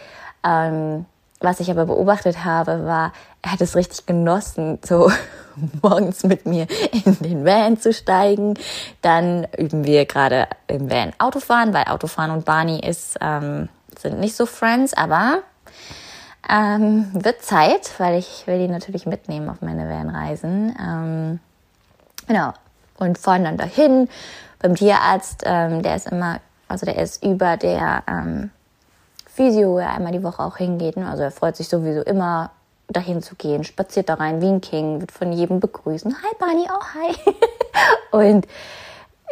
Ähm, 0.43 1.05
was 1.39 1.59
ich 1.59 1.69
aber 1.69 1.85
beobachtet 1.85 2.43
habe, 2.43 2.85
war, 2.85 3.13
er 3.41 3.51
hat 3.51 3.61
es 3.61 3.75
richtig 3.75 4.05
genossen, 4.05 4.79
so 4.83 5.11
morgens 5.81 6.23
mit 6.23 6.45
mir 6.45 6.67
in 6.91 7.17
den 7.19 7.45
Van 7.45 7.79
zu 7.79 7.93
steigen. 7.93 8.55
Dann 9.01 9.45
üben 9.57 9.85
wir 9.85 10.05
gerade 10.05 10.47
im 10.67 10.89
Van 10.89 11.13
Autofahren, 11.19 11.73
weil 11.73 11.85
Autofahren 11.85 12.31
und 12.31 12.45
Barney 12.45 12.79
ist, 12.79 13.17
ähm, 13.21 13.69
sind 13.97 14.19
nicht 14.19 14.35
so 14.35 14.45
Friends, 14.45 14.93
aber 14.93 15.43
ähm, 16.49 17.09
wird 17.13 17.43
Zeit, 17.43 17.91
weil 17.99 18.17
ich 18.17 18.47
will 18.47 18.59
die 18.59 18.67
natürlich 18.67 19.05
mitnehmen 19.05 19.49
auf 19.49 19.61
meine 19.61 19.89
Van-Reisen. 19.89 20.75
Ähm, 20.79 21.39
genau, 22.27 22.53
und 22.97 23.17
fahren 23.17 23.43
dann 23.43 23.57
dahin. 23.57 24.09
Beim 24.59 24.75
Tierarzt, 24.75 25.43
ähm, 25.45 25.83
der 25.83 25.95
ist 25.95 26.07
immer, 26.07 26.39
also 26.67 26.85
der 26.85 26.97
ist 26.97 27.23
über 27.23 27.57
der 27.57 28.03
ähm, 28.07 28.49
Physio, 29.37 29.69
wo 29.73 29.77
er 29.77 29.93
einmal 29.93 30.11
die 30.11 30.23
Woche 30.23 30.41
auch 30.41 30.57
hingeht. 30.57 30.97
Ne? 30.97 31.07
Also 31.07 31.21
er 31.21 31.31
freut 31.31 31.55
sich 31.55 31.69
sowieso 31.69 32.01
immer, 32.01 32.49
dahin 32.89 33.21
zu 33.21 33.35
gehen, 33.35 33.63
spaziert 33.63 34.09
da 34.09 34.15
rein 34.15 34.41
wie 34.41 34.47
ein 34.47 34.61
King, 34.61 34.99
wird 34.99 35.11
von 35.11 35.31
jedem 35.31 35.59
begrüßen. 35.59 36.15
Hi 36.23 36.35
Barney, 36.39 36.67
oh 36.69 36.83
hi. 36.95 37.15
und 38.33 38.47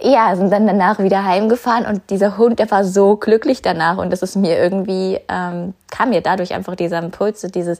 ja, 0.01 0.35
sind 0.35 0.51
dann 0.51 0.67
danach 0.67 0.99
wieder 0.99 1.23
heimgefahren 1.23 1.85
und 1.85 2.09
dieser 2.09 2.37
Hund, 2.37 2.59
der 2.59 2.69
war 2.69 2.83
so 2.83 3.15
glücklich 3.15 3.61
danach 3.61 3.97
und 3.97 4.11
das 4.11 4.21
ist 4.21 4.35
mir 4.35 4.57
irgendwie, 4.57 5.19
ähm, 5.27 5.73
kam 5.89 6.09
mir 6.09 6.21
dadurch 6.21 6.53
einfach 6.53 6.75
dieser 6.75 6.99
Impuls, 6.99 7.41
so 7.41 7.47
dieses, 7.47 7.79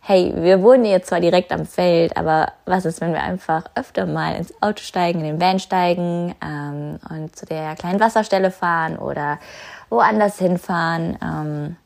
hey, 0.00 0.32
wir 0.36 0.62
wohnen 0.62 0.84
jetzt 0.84 1.08
zwar 1.08 1.18
direkt 1.18 1.52
am 1.52 1.66
Feld, 1.66 2.16
aber 2.16 2.52
was 2.64 2.84
ist, 2.84 3.00
wenn 3.00 3.12
wir 3.12 3.22
einfach 3.22 3.64
öfter 3.74 4.06
mal 4.06 4.36
ins 4.36 4.54
Auto 4.62 4.82
steigen, 4.82 5.18
in 5.18 5.26
den 5.26 5.40
Van 5.40 5.58
steigen 5.58 6.36
ähm, 6.40 7.00
und 7.10 7.34
zu 7.34 7.44
der 7.44 7.74
kleinen 7.74 7.98
Wasserstelle 7.98 8.52
fahren 8.52 8.96
oder 8.96 9.40
woanders 9.88 10.38
hinfahren. 10.38 11.18
Ähm, 11.22 11.76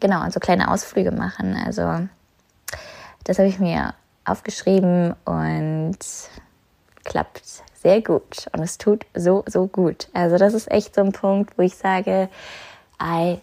genau, 0.00 0.22
und 0.22 0.32
so 0.32 0.40
kleine 0.40 0.70
Ausflüge 0.70 1.12
machen. 1.12 1.56
Also 1.56 2.08
das 3.24 3.38
habe 3.38 3.48
ich 3.48 3.58
mir 3.58 3.94
aufgeschrieben 4.24 5.14
und 5.24 5.98
klappt 7.04 7.42
sehr 7.82 8.02
gut. 8.02 8.46
Und 8.52 8.62
es 8.62 8.78
tut 8.78 9.06
so, 9.14 9.44
so 9.46 9.66
gut. 9.66 10.08
Also 10.12 10.36
das 10.36 10.54
ist 10.54 10.70
echt 10.70 10.94
so 10.94 11.02
ein 11.02 11.12
Punkt, 11.12 11.56
wo 11.56 11.62
ich 11.62 11.76
sage, 11.76 12.28
I 13.02 13.40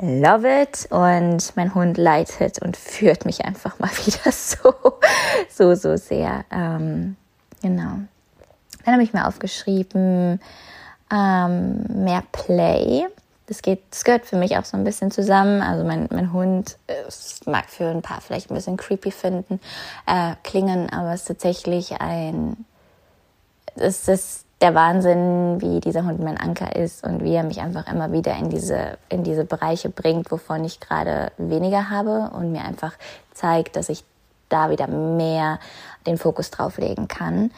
love 0.00 0.46
it 0.48 0.86
und 0.90 1.56
mein 1.56 1.74
Hund 1.74 1.96
leitet 1.98 2.60
und 2.60 2.76
führt 2.76 3.24
mich 3.26 3.44
einfach 3.44 3.78
mal 3.78 3.90
wieder 4.04 4.32
so, 4.32 4.74
so, 5.48 5.74
so 5.74 5.96
sehr. 5.96 6.44
Ähm, 6.50 7.16
genau. 7.62 7.98
Dann 8.84 8.94
habe 8.94 9.02
ich 9.02 9.12
mir 9.12 9.26
aufgeschrieben, 9.26 10.40
ähm, 11.12 11.84
mehr 12.04 12.22
Play. 12.32 13.06
Das, 13.46 13.60
geht, 13.60 13.82
das 13.90 14.04
gehört 14.04 14.24
für 14.24 14.36
mich 14.36 14.56
auch 14.56 14.64
so 14.64 14.76
ein 14.76 14.84
bisschen 14.84 15.10
zusammen. 15.10 15.60
Also 15.60 15.84
mein, 15.84 16.08
mein 16.10 16.32
Hund 16.32 16.78
es 16.86 17.40
mag 17.46 17.68
für 17.68 17.86
ein 17.88 18.02
paar 18.02 18.20
vielleicht 18.20 18.50
ein 18.50 18.54
bisschen 18.54 18.76
creepy 18.76 19.10
finden, 19.10 19.60
äh, 20.06 20.34
klingen, 20.42 20.90
aber 20.90 21.12
es 21.12 21.22
ist 21.22 21.28
tatsächlich 21.28 22.00
ein, 22.00 22.64
es 23.76 24.08
ist 24.08 24.44
der 24.60 24.74
Wahnsinn, 24.74 25.60
wie 25.60 25.80
dieser 25.80 26.04
Hund 26.04 26.20
mein 26.20 26.38
Anker 26.38 26.74
ist 26.74 27.04
und 27.04 27.22
wie 27.22 27.34
er 27.34 27.42
mich 27.42 27.60
einfach 27.60 27.86
immer 27.86 28.12
wieder 28.12 28.34
in 28.36 28.48
diese, 28.48 28.96
in 29.10 29.22
diese 29.22 29.44
Bereiche 29.44 29.90
bringt, 29.90 30.30
wovon 30.30 30.64
ich 30.64 30.80
gerade 30.80 31.32
weniger 31.36 31.90
habe 31.90 32.30
und 32.34 32.52
mir 32.52 32.64
einfach 32.64 32.94
zeigt, 33.34 33.76
dass 33.76 33.90
ich 33.90 34.04
da 34.48 34.70
wieder 34.70 34.86
mehr 34.86 35.58
den 36.06 36.16
Fokus 36.16 36.50
drauf 36.50 36.78
legen 36.78 37.08
kann. 37.08 37.50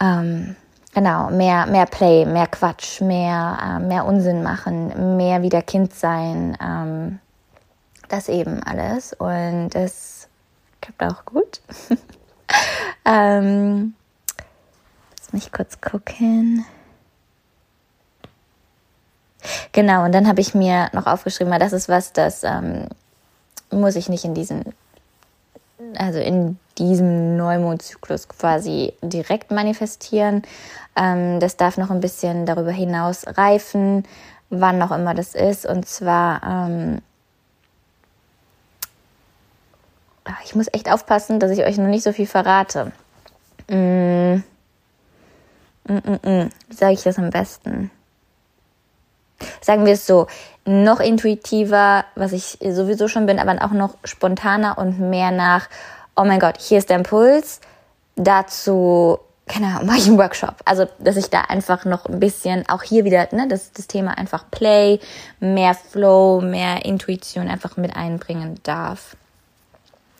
Ähm, 0.00 0.56
genau, 0.96 1.30
mehr, 1.30 1.66
mehr 1.66 1.84
Play, 1.84 2.24
mehr 2.24 2.46
Quatsch, 2.46 3.02
mehr, 3.02 3.58
äh, 3.62 3.78
mehr 3.80 4.06
Unsinn 4.06 4.42
machen, 4.42 5.18
mehr 5.18 5.42
wieder 5.42 5.60
Kind 5.60 5.94
sein. 5.94 6.56
Ähm, 6.58 7.18
das 8.08 8.30
eben 8.30 8.62
alles. 8.62 9.12
Und 9.12 9.74
es 9.74 10.26
klappt 10.80 11.02
auch 11.02 11.24
gut. 11.26 11.60
ähm, 13.04 13.94
Lass 15.18 15.32
mich 15.34 15.52
kurz 15.52 15.82
gucken. 15.82 16.64
Genau, 19.72 20.04
und 20.04 20.12
dann 20.12 20.26
habe 20.26 20.40
ich 20.40 20.54
mir 20.54 20.88
noch 20.94 21.06
aufgeschrieben, 21.06 21.52
weil 21.52 21.60
das 21.60 21.74
ist 21.74 21.90
was, 21.90 22.14
das 22.14 22.42
ähm, 22.42 22.88
muss 23.70 23.96
ich 23.96 24.08
nicht 24.08 24.24
in 24.24 24.32
diesen, 24.34 24.72
also 25.96 26.18
in 26.18 26.58
diesem 26.78 27.36
Neumondzyklus 27.36 28.28
quasi 28.28 28.92
direkt 29.02 29.50
manifestieren. 29.50 30.42
Ähm, 30.96 31.40
das 31.40 31.56
darf 31.56 31.78
noch 31.78 31.90
ein 31.90 32.00
bisschen 32.00 32.46
darüber 32.46 32.72
hinaus 32.72 33.24
reifen, 33.36 34.04
wann 34.50 34.82
auch 34.82 34.92
immer 34.92 35.14
das 35.14 35.34
ist. 35.34 35.66
Und 35.66 35.86
zwar, 35.86 36.42
ähm, 36.42 37.02
ich 40.44 40.54
muss 40.54 40.68
echt 40.72 40.90
aufpassen, 40.90 41.40
dass 41.40 41.50
ich 41.50 41.64
euch 41.64 41.78
noch 41.78 41.88
nicht 41.88 42.02
so 42.02 42.12
viel 42.12 42.26
verrate. 42.26 42.92
Mmh 43.68 44.42
Mm, 45.88 45.98
mm, 45.98 46.28
mm. 46.28 46.50
Wie 46.68 46.74
sage 46.74 46.94
ich 46.94 47.02
das 47.02 47.18
am 47.18 47.30
besten? 47.30 47.90
Sagen 49.66 49.84
wir 49.84 49.94
es 49.94 50.06
so, 50.06 50.28
noch 50.64 51.00
intuitiver, 51.00 52.04
was 52.14 52.30
ich 52.30 52.56
sowieso 52.70 53.08
schon 53.08 53.26
bin, 53.26 53.40
aber 53.40 53.64
auch 53.64 53.72
noch 53.72 53.96
spontaner 54.04 54.78
und 54.78 55.00
mehr 55.00 55.32
nach, 55.32 55.68
oh 56.14 56.22
mein 56.22 56.38
Gott, 56.38 56.60
hier 56.60 56.78
ist 56.78 56.88
der 56.88 56.98
Impuls, 56.98 57.60
dazu, 58.14 59.18
keine 59.48 59.66
Ahnung, 59.66 59.86
mache 59.86 59.98
ich 59.98 60.06
einen 60.06 60.18
Workshop. 60.18 60.54
Also, 60.64 60.86
dass 61.00 61.16
ich 61.16 61.30
da 61.30 61.40
einfach 61.40 61.84
noch 61.84 62.06
ein 62.06 62.20
bisschen, 62.20 62.68
auch 62.68 62.84
hier 62.84 63.04
wieder, 63.04 63.26
ne, 63.32 63.48
das, 63.48 63.72
das 63.72 63.88
Thema 63.88 64.16
einfach 64.16 64.44
Play, 64.52 65.00
mehr 65.40 65.74
Flow, 65.74 66.40
mehr 66.40 66.84
Intuition 66.84 67.48
einfach 67.48 67.76
mit 67.76 67.96
einbringen 67.96 68.60
darf. 68.62 69.16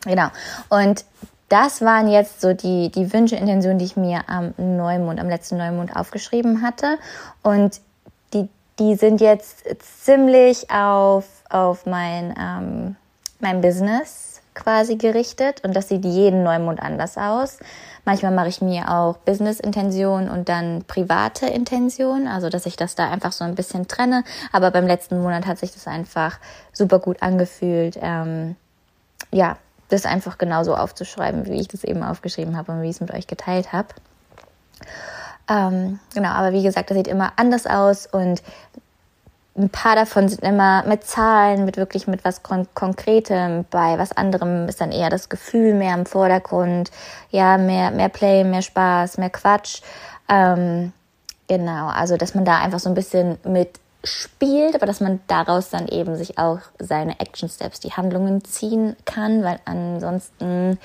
Genau. 0.06 0.26
Und 0.70 1.04
das 1.48 1.82
waren 1.82 2.08
jetzt 2.08 2.40
so 2.40 2.52
die, 2.52 2.90
die 2.90 3.12
Wünsche, 3.12 3.36
Intentionen, 3.36 3.78
die 3.78 3.84
ich 3.84 3.96
mir 3.96 4.24
am 4.26 4.54
Neumond, 4.56 5.20
am 5.20 5.28
letzten 5.28 5.56
Neumond 5.56 5.94
aufgeschrieben 5.94 6.62
hatte. 6.62 6.98
Und 7.44 7.80
die, 8.78 8.94
sind 8.96 9.20
jetzt 9.20 9.64
ziemlich 10.04 10.70
auf, 10.70 11.24
auf 11.50 11.86
mein, 11.86 12.34
ähm, 12.38 12.96
mein 13.40 13.60
Business 13.60 14.40
quasi 14.54 14.96
gerichtet. 14.96 15.62
Und 15.64 15.76
das 15.76 15.88
sieht 15.88 16.04
jeden 16.04 16.42
Neumond 16.42 16.80
anders 16.80 17.16
aus. 17.16 17.58
Manchmal 18.04 18.32
mache 18.32 18.48
ich 18.48 18.62
mir 18.62 18.90
auch 18.90 19.18
Business-Intention 19.18 20.28
und 20.28 20.48
dann 20.48 20.84
private 20.84 21.46
Intention, 21.46 22.26
also 22.26 22.48
dass 22.48 22.66
ich 22.66 22.76
das 22.76 22.94
da 22.94 23.10
einfach 23.10 23.32
so 23.32 23.44
ein 23.44 23.54
bisschen 23.54 23.86
trenne. 23.88 24.24
Aber 24.52 24.70
beim 24.70 24.86
letzten 24.86 25.20
Monat 25.20 25.46
hat 25.46 25.58
sich 25.58 25.72
das 25.72 25.86
einfach 25.86 26.38
super 26.72 26.98
gut 26.98 27.22
angefühlt. 27.22 27.98
Ähm, 28.00 28.56
ja, 29.32 29.56
das 29.88 30.06
einfach 30.06 30.38
genauso 30.38 30.74
aufzuschreiben, 30.74 31.46
wie 31.46 31.60
ich 31.60 31.68
das 31.68 31.84
eben 31.84 32.02
aufgeschrieben 32.02 32.56
habe 32.56 32.72
und 32.72 32.82
wie 32.82 32.86
ich 32.88 32.96
es 32.96 33.00
mit 33.00 33.12
euch 33.12 33.26
geteilt 33.26 33.72
habe. 33.72 33.88
Ähm, 35.48 36.00
genau, 36.14 36.30
aber 36.30 36.52
wie 36.52 36.62
gesagt, 36.62 36.90
das 36.90 36.96
sieht 36.96 37.08
immer 37.08 37.32
anders 37.36 37.66
aus 37.66 38.06
und 38.06 38.42
ein 39.58 39.70
paar 39.70 39.96
davon 39.96 40.28
sind 40.28 40.42
immer 40.42 40.84
mit 40.86 41.04
Zahlen, 41.04 41.64
mit 41.64 41.78
wirklich 41.78 42.06
mit 42.06 42.24
was 42.24 42.42
Kon 42.42 42.66
Konkretem. 42.74 43.64
Bei 43.70 43.98
was 43.98 44.12
anderem 44.12 44.68
ist 44.68 44.80
dann 44.80 44.92
eher 44.92 45.08
das 45.08 45.28
Gefühl 45.28 45.72
mehr 45.72 45.94
im 45.94 46.04
Vordergrund. 46.04 46.90
Ja, 47.30 47.56
mehr, 47.56 47.90
mehr 47.90 48.10
Play, 48.10 48.44
mehr 48.44 48.60
Spaß, 48.60 49.16
mehr 49.16 49.30
Quatsch. 49.30 49.80
Ähm, 50.28 50.92
genau, 51.48 51.88
also 51.88 52.18
dass 52.18 52.34
man 52.34 52.44
da 52.44 52.58
einfach 52.58 52.80
so 52.80 52.90
ein 52.90 52.94
bisschen 52.94 53.38
mit 53.44 53.80
spielt, 54.04 54.74
aber 54.74 54.86
dass 54.86 55.00
man 55.00 55.20
daraus 55.26 55.70
dann 55.70 55.88
eben 55.88 56.16
sich 56.16 56.38
auch 56.38 56.60
seine 56.78 57.18
Action 57.18 57.48
Steps, 57.48 57.80
die 57.80 57.92
Handlungen 57.92 58.44
ziehen 58.44 58.94
kann, 59.04 59.42
weil 59.42 59.58
ansonsten 59.64 60.78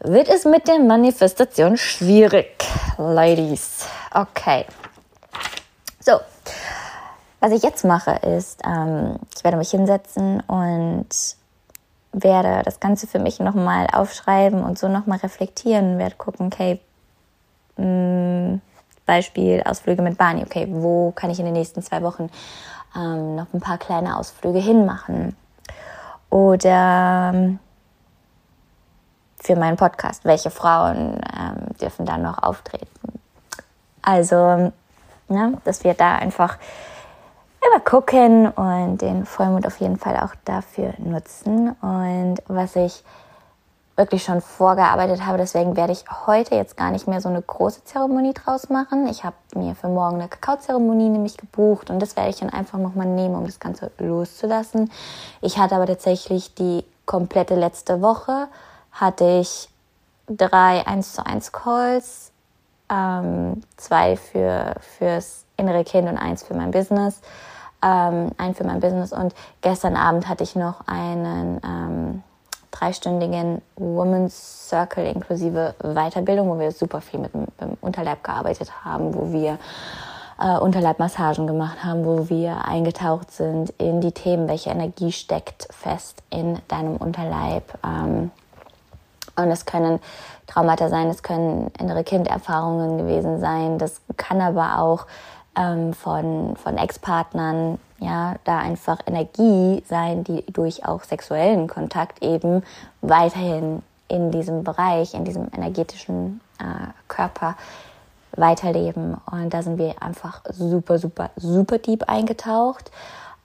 wird 0.00 0.28
es 0.28 0.44
mit 0.44 0.68
der 0.68 0.78
Manifestation 0.78 1.76
schwierig, 1.76 2.64
Ladies. 2.98 3.86
Okay. 4.12 4.64
So, 6.00 6.20
was 7.40 7.52
ich 7.52 7.62
jetzt 7.62 7.84
mache, 7.84 8.12
ist, 8.12 8.60
ähm, 8.66 9.18
ich 9.34 9.44
werde 9.44 9.56
mich 9.56 9.70
hinsetzen 9.70 10.40
und 10.46 11.08
werde 12.12 12.62
das 12.64 12.80
Ganze 12.80 13.06
für 13.06 13.18
mich 13.18 13.40
nochmal 13.40 13.86
aufschreiben 13.92 14.64
und 14.64 14.78
so 14.78 14.88
nochmal 14.88 15.18
reflektieren, 15.18 15.98
werde 15.98 16.16
gucken, 16.16 16.46
okay, 16.46 16.80
mh, 17.76 17.84
mm, 17.86 18.60
Beispiel 19.04 19.62
Ausflüge 19.64 20.02
mit 20.02 20.18
Barney, 20.18 20.42
okay, 20.42 20.66
wo 20.70 21.12
kann 21.12 21.30
ich 21.30 21.38
in 21.38 21.44
den 21.44 21.54
nächsten 21.54 21.82
zwei 21.82 22.02
Wochen 22.02 22.30
ähm, 22.96 23.36
noch 23.36 23.46
ein 23.52 23.60
paar 23.60 23.78
kleine 23.78 24.18
Ausflüge 24.18 24.58
hinmachen? 24.58 25.36
Oder 26.30 27.32
ähm, 27.34 27.58
für 29.46 29.56
meinen 29.56 29.76
Podcast, 29.76 30.24
welche 30.24 30.50
Frauen 30.50 31.20
ähm, 31.38 31.76
dürfen 31.80 32.04
da 32.04 32.18
noch 32.18 32.42
auftreten? 32.42 33.20
Also, 34.02 34.72
ne, 35.28 35.58
dass 35.64 35.84
wir 35.84 35.94
da 35.94 36.16
einfach 36.16 36.58
immer 37.66 37.80
gucken 37.80 38.48
und 38.48 38.98
den 38.98 39.24
Vollmond 39.24 39.66
auf 39.66 39.78
jeden 39.78 39.98
Fall 39.98 40.16
auch 40.16 40.34
dafür 40.44 40.94
nutzen. 40.98 41.70
Und 41.80 42.36
was 42.48 42.76
ich 42.76 43.04
wirklich 43.96 44.24
schon 44.24 44.40
vorgearbeitet 44.40 45.24
habe, 45.24 45.38
deswegen 45.38 45.76
werde 45.76 45.92
ich 45.92 46.04
heute 46.26 46.54
jetzt 46.54 46.76
gar 46.76 46.90
nicht 46.90 47.08
mehr 47.08 47.20
so 47.20 47.28
eine 47.28 47.40
große 47.40 47.84
Zeremonie 47.84 48.34
draus 48.34 48.68
machen. 48.68 49.08
Ich 49.08 49.24
habe 49.24 49.36
mir 49.54 49.74
für 49.74 49.88
morgen 49.88 50.16
eine 50.16 50.28
Kakaozeremonie 50.28 51.08
nämlich 51.08 51.36
gebucht 51.36 51.88
und 51.88 52.00
das 52.00 52.14
werde 52.16 52.30
ich 52.30 52.40
dann 52.40 52.50
einfach 52.50 52.78
nochmal 52.78 53.06
nehmen, 53.06 53.34
um 53.34 53.46
das 53.46 53.58
Ganze 53.58 53.90
loszulassen. 53.98 54.90
Ich 55.40 55.58
hatte 55.58 55.76
aber 55.76 55.86
tatsächlich 55.86 56.54
die 56.54 56.84
komplette 57.06 57.54
letzte 57.54 58.02
Woche, 58.02 58.48
hatte 59.00 59.40
ich 59.40 59.68
drei 60.26 60.86
1 60.86 61.14
zu 61.14 61.24
1 61.24 61.52
Calls, 61.52 62.32
ähm, 62.90 63.62
zwei 63.76 64.16
für, 64.16 64.74
fürs 64.80 65.44
innere 65.56 65.84
Kind 65.84 66.08
und 66.08 66.18
eins 66.18 66.42
für 66.42 66.54
mein 66.54 66.70
Business 66.70 67.20
ähm, 67.82 68.30
ein 68.38 68.54
für 68.54 68.64
mein 68.64 68.80
Business. 68.80 69.12
Und 69.12 69.34
gestern 69.60 69.96
Abend 69.96 70.28
hatte 70.28 70.44
ich 70.44 70.56
noch 70.56 70.86
einen 70.86 71.60
ähm, 71.64 72.22
dreistündigen 72.70 73.62
Women's 73.76 74.68
Circle 74.68 75.06
inklusive 75.06 75.74
Weiterbildung, 75.82 76.48
wo 76.48 76.58
wir 76.58 76.72
super 76.72 77.00
viel 77.00 77.20
mit 77.20 77.32
dem 77.34 77.46
Unterleib 77.80 78.22
gearbeitet 78.24 78.84
haben, 78.84 79.14
wo 79.14 79.32
wir 79.32 79.58
äh, 80.40 80.58
Unterleibmassagen 80.58 81.46
gemacht 81.46 81.84
haben, 81.84 82.04
wo 82.04 82.28
wir 82.28 82.64
eingetaucht 82.64 83.30
sind 83.30 83.70
in 83.78 84.00
die 84.00 84.12
Themen, 84.12 84.48
welche 84.48 84.70
Energie 84.70 85.12
steckt 85.12 85.68
fest 85.70 86.22
in 86.30 86.58
deinem 86.68 86.96
Unterleib. 86.96 87.78
Ähm, 87.84 88.30
und 89.36 89.50
es 89.50 89.66
können 89.66 90.00
Traumata 90.46 90.88
sein, 90.88 91.08
es 91.08 91.22
können 91.22 91.70
innere 91.78 92.04
Kinderfahrungen 92.04 92.98
gewesen 92.98 93.40
sein, 93.40 93.78
das 93.78 94.00
kann 94.16 94.40
aber 94.40 94.78
auch 94.80 95.06
ähm, 95.56 95.94
von, 95.94 96.56
von 96.56 96.76
Ex-Partnern, 96.76 97.78
ja, 97.98 98.36
da 98.44 98.58
einfach 98.58 98.98
Energie 99.06 99.82
sein, 99.88 100.22
die 100.24 100.44
durch 100.52 100.84
auch 100.84 101.02
sexuellen 101.02 101.66
Kontakt 101.66 102.22
eben 102.22 102.62
weiterhin 103.00 103.82
in 104.08 104.30
diesem 104.30 104.64
Bereich, 104.64 105.14
in 105.14 105.24
diesem 105.24 105.48
energetischen 105.52 106.40
äh, 106.58 106.88
Körper 107.08 107.56
weiterleben. 108.32 109.16
Und 109.30 109.52
da 109.52 109.62
sind 109.62 109.78
wir 109.78 110.00
einfach 110.02 110.42
super, 110.50 110.98
super, 110.98 111.30
super 111.36 111.78
deep 111.78 112.04
eingetaucht. 112.08 112.90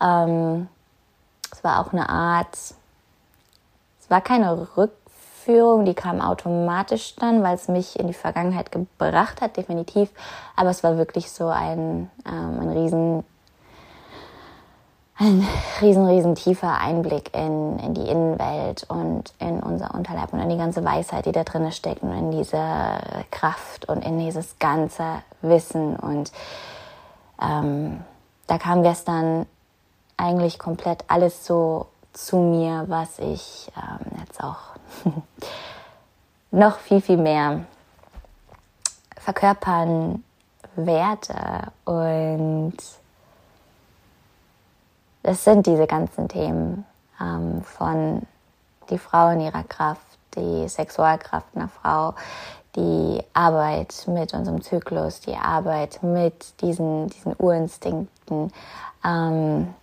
Ähm, 0.01 0.67
es 1.51 1.63
war 1.63 1.79
auch 1.79 1.93
eine 1.93 2.09
Art, 2.09 2.53
es 2.53 4.09
war 4.09 4.21
keine 4.21 4.67
Rück 4.77 4.91
Führung, 5.45 5.85
die 5.85 5.93
kam 5.93 6.21
automatisch 6.21 7.15
dann, 7.15 7.43
weil 7.43 7.55
es 7.55 7.67
mich 7.67 7.99
in 7.99 8.07
die 8.07 8.13
Vergangenheit 8.13 8.71
gebracht 8.71 9.41
hat, 9.41 9.57
definitiv. 9.57 10.09
Aber 10.55 10.69
es 10.69 10.83
war 10.83 10.97
wirklich 10.97 11.31
so 11.31 11.47
ein, 11.47 12.09
ähm, 12.27 12.59
ein 12.59 12.69
riesen, 12.69 13.23
ein 15.17 15.47
riesen, 15.81 16.05
riesen 16.05 16.35
tiefer 16.35 16.77
Einblick 16.79 17.35
in, 17.35 17.79
in 17.79 17.93
die 17.93 18.07
Innenwelt 18.07 18.85
und 18.89 19.33
in 19.39 19.59
unser 19.59 19.93
Unterleib 19.93 20.33
und 20.33 20.39
in 20.39 20.49
die 20.49 20.57
ganze 20.57 20.83
Weisheit, 20.83 21.25
die 21.25 21.31
da 21.31 21.43
drin 21.43 21.71
steckt 21.71 22.03
und 22.03 22.11
in 22.11 22.31
diese 22.31 22.63
Kraft 23.31 23.89
und 23.89 24.05
in 24.05 24.19
dieses 24.19 24.59
ganze 24.59 25.23
Wissen. 25.41 25.95
Und 25.95 26.31
ähm, 27.41 28.01
da 28.47 28.57
kam 28.57 28.83
gestern 28.83 29.45
eigentlich 30.17 30.59
komplett 30.59 31.03
alles 31.07 31.45
so 31.45 31.87
zu 32.13 32.37
mir, 32.37 32.85
was 32.87 33.19
ich 33.19 33.71
ähm, 33.75 34.19
jetzt 34.19 34.43
auch 34.43 34.70
noch 36.51 36.79
viel, 36.79 37.01
viel 37.01 37.17
mehr 37.17 37.65
verkörpern 39.17 40.23
werde. 40.75 41.71
Und 41.85 42.77
das 45.23 45.43
sind 45.43 45.65
diese 45.67 45.87
ganzen 45.87 46.27
Themen 46.27 46.85
ähm, 47.19 47.63
von 47.63 48.23
die 48.89 48.97
Frau 48.97 49.29
in 49.29 49.41
ihrer 49.41 49.63
Kraft, 49.63 50.01
die 50.35 50.67
Sexualkraft 50.67 51.47
einer 51.55 51.69
Frau, 51.69 52.13
die 52.75 53.21
Arbeit 53.33 54.05
mit 54.07 54.33
unserem 54.33 54.61
Zyklus, 54.61 55.19
die 55.21 55.35
Arbeit 55.35 56.01
mit 56.03 56.61
diesen, 56.61 57.09
diesen 57.09 57.35
Urinstinkten, 57.37 58.51
ähm, 59.05 59.73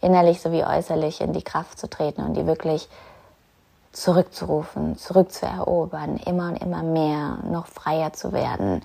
innerlich 0.00 0.40
sowie 0.40 0.64
äußerlich 0.64 1.20
in 1.20 1.32
die 1.32 1.42
Kraft 1.42 1.78
zu 1.78 1.88
treten 1.88 2.22
und 2.22 2.34
die 2.34 2.46
wirklich 2.46 2.88
zurückzurufen, 3.92 4.96
zurückzuerobern, 4.96 6.16
immer 6.16 6.48
und 6.48 6.56
immer 6.56 6.82
mehr, 6.82 7.38
noch 7.50 7.66
freier 7.66 8.12
zu 8.12 8.32
werden. 8.32 8.82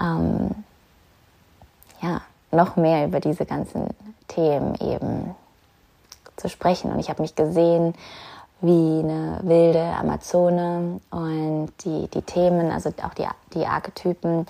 Ähm, 0.00 0.50
ja, 2.02 2.20
noch 2.50 2.76
mehr 2.76 3.06
über 3.06 3.20
diese 3.20 3.46
ganzen 3.46 3.88
Themen 4.28 4.74
eben 4.80 5.34
zu 6.36 6.48
sprechen. 6.48 6.92
Und 6.92 6.98
ich 6.98 7.08
habe 7.08 7.22
mich 7.22 7.34
gesehen 7.34 7.94
wie 8.60 9.00
eine 9.00 9.38
wilde 9.42 9.82
Amazone 9.82 11.00
und 11.10 11.72
die, 11.84 12.08
die 12.08 12.22
Themen, 12.22 12.70
also 12.70 12.90
auch 13.02 13.14
die, 13.14 13.26
die 13.54 13.66
Archetypen, 13.66 14.46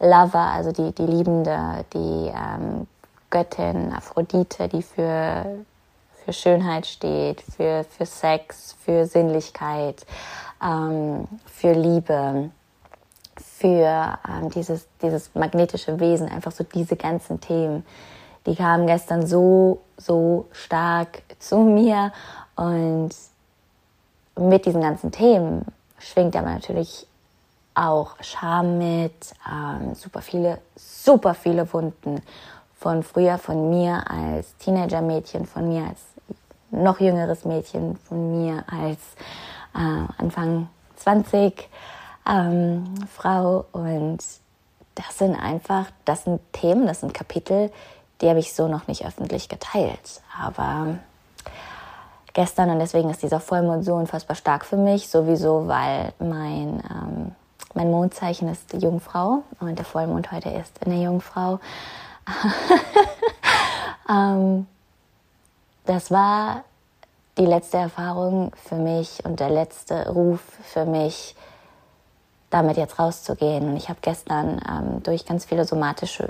Lover, 0.00 0.38
also 0.38 0.72
die, 0.72 0.92
die 0.92 1.06
Liebende, 1.06 1.84
die 1.92 2.32
ähm, 2.34 2.86
Göttin 3.30 3.92
Aphrodite, 3.92 4.68
die 4.68 4.82
für 4.82 5.64
für 6.24 6.32
Schönheit 6.32 6.86
steht, 6.86 7.42
für, 7.42 7.84
für 7.84 8.06
Sex, 8.06 8.76
für 8.84 9.06
Sinnlichkeit, 9.06 10.06
ähm, 10.62 11.26
für 11.46 11.72
Liebe, 11.72 12.50
für 13.36 14.18
ähm, 14.28 14.50
dieses, 14.50 14.86
dieses 15.00 15.34
magnetische 15.34 15.98
Wesen, 16.00 16.28
einfach 16.28 16.52
so 16.52 16.64
diese 16.64 16.96
ganzen 16.96 17.40
Themen, 17.40 17.84
die 18.46 18.56
kamen 18.56 18.86
gestern 18.86 19.26
so, 19.26 19.80
so 19.96 20.46
stark 20.52 21.22
zu 21.38 21.58
mir 21.58 22.12
und 22.56 23.10
mit 24.36 24.66
diesen 24.66 24.80
ganzen 24.80 25.12
Themen 25.12 25.64
schwingt 25.98 26.34
aber 26.36 26.50
natürlich 26.50 27.06
auch 27.74 28.16
Scham 28.20 28.78
mit, 28.78 29.32
ähm, 29.50 29.94
super 29.94 30.20
viele, 30.20 30.58
super 30.76 31.34
viele 31.34 31.72
Wunden 31.72 32.20
von 32.74 33.02
früher, 33.02 33.38
von 33.38 33.70
mir 33.70 34.04
als 34.10 34.56
Teenager-Mädchen, 34.58 35.46
von 35.46 35.68
mir 35.68 35.84
als 35.84 36.00
noch 36.72 37.00
jüngeres 37.00 37.44
Mädchen 37.44 37.96
von 37.96 38.42
mir 38.42 38.64
als 38.66 38.98
äh, 39.74 40.12
Anfang 40.18 40.68
20 40.96 41.68
ähm, 42.28 42.84
Frau. 43.14 43.66
Und 43.72 44.18
das 44.94 45.18
sind 45.18 45.34
einfach, 45.36 45.86
das 46.04 46.24
sind 46.24 46.40
Themen, 46.52 46.86
das 46.86 47.00
sind 47.00 47.14
Kapitel, 47.14 47.70
die 48.20 48.28
habe 48.28 48.38
ich 48.38 48.54
so 48.54 48.68
noch 48.68 48.88
nicht 48.88 49.06
öffentlich 49.06 49.48
geteilt. 49.48 50.22
Aber 50.40 50.98
gestern 52.32 52.70
und 52.70 52.78
deswegen 52.78 53.10
ist 53.10 53.22
dieser 53.22 53.40
Vollmond 53.40 53.84
so 53.84 53.94
unfassbar 53.94 54.36
stark 54.36 54.64
für 54.64 54.76
mich, 54.76 55.08
sowieso, 55.08 55.68
weil 55.68 56.12
mein, 56.18 56.82
ähm, 56.90 57.32
mein 57.74 57.90
Mondzeichen 57.90 58.48
ist 58.48 58.72
Jungfrau 58.74 59.42
und 59.60 59.78
der 59.78 59.84
Vollmond 59.84 60.30
heute 60.32 60.50
ist 60.50 60.84
eine 60.84 61.02
Jungfrau. 61.02 61.58
ähm, 64.08 64.66
das 65.84 66.10
war 66.10 66.64
die 67.38 67.46
letzte 67.46 67.78
Erfahrung 67.78 68.52
für 68.56 68.76
mich 68.76 69.24
und 69.24 69.40
der 69.40 69.50
letzte 69.50 70.10
Ruf 70.10 70.40
für 70.62 70.84
mich, 70.84 71.34
damit 72.50 72.76
jetzt 72.76 72.98
rauszugehen. 72.98 73.70
Und 73.70 73.76
ich 73.76 73.88
habe 73.88 73.98
gestern 74.02 74.60
ähm, 74.68 75.02
durch 75.02 75.24
ganz 75.24 75.46
viele 75.46 75.64
somatische 75.64 76.28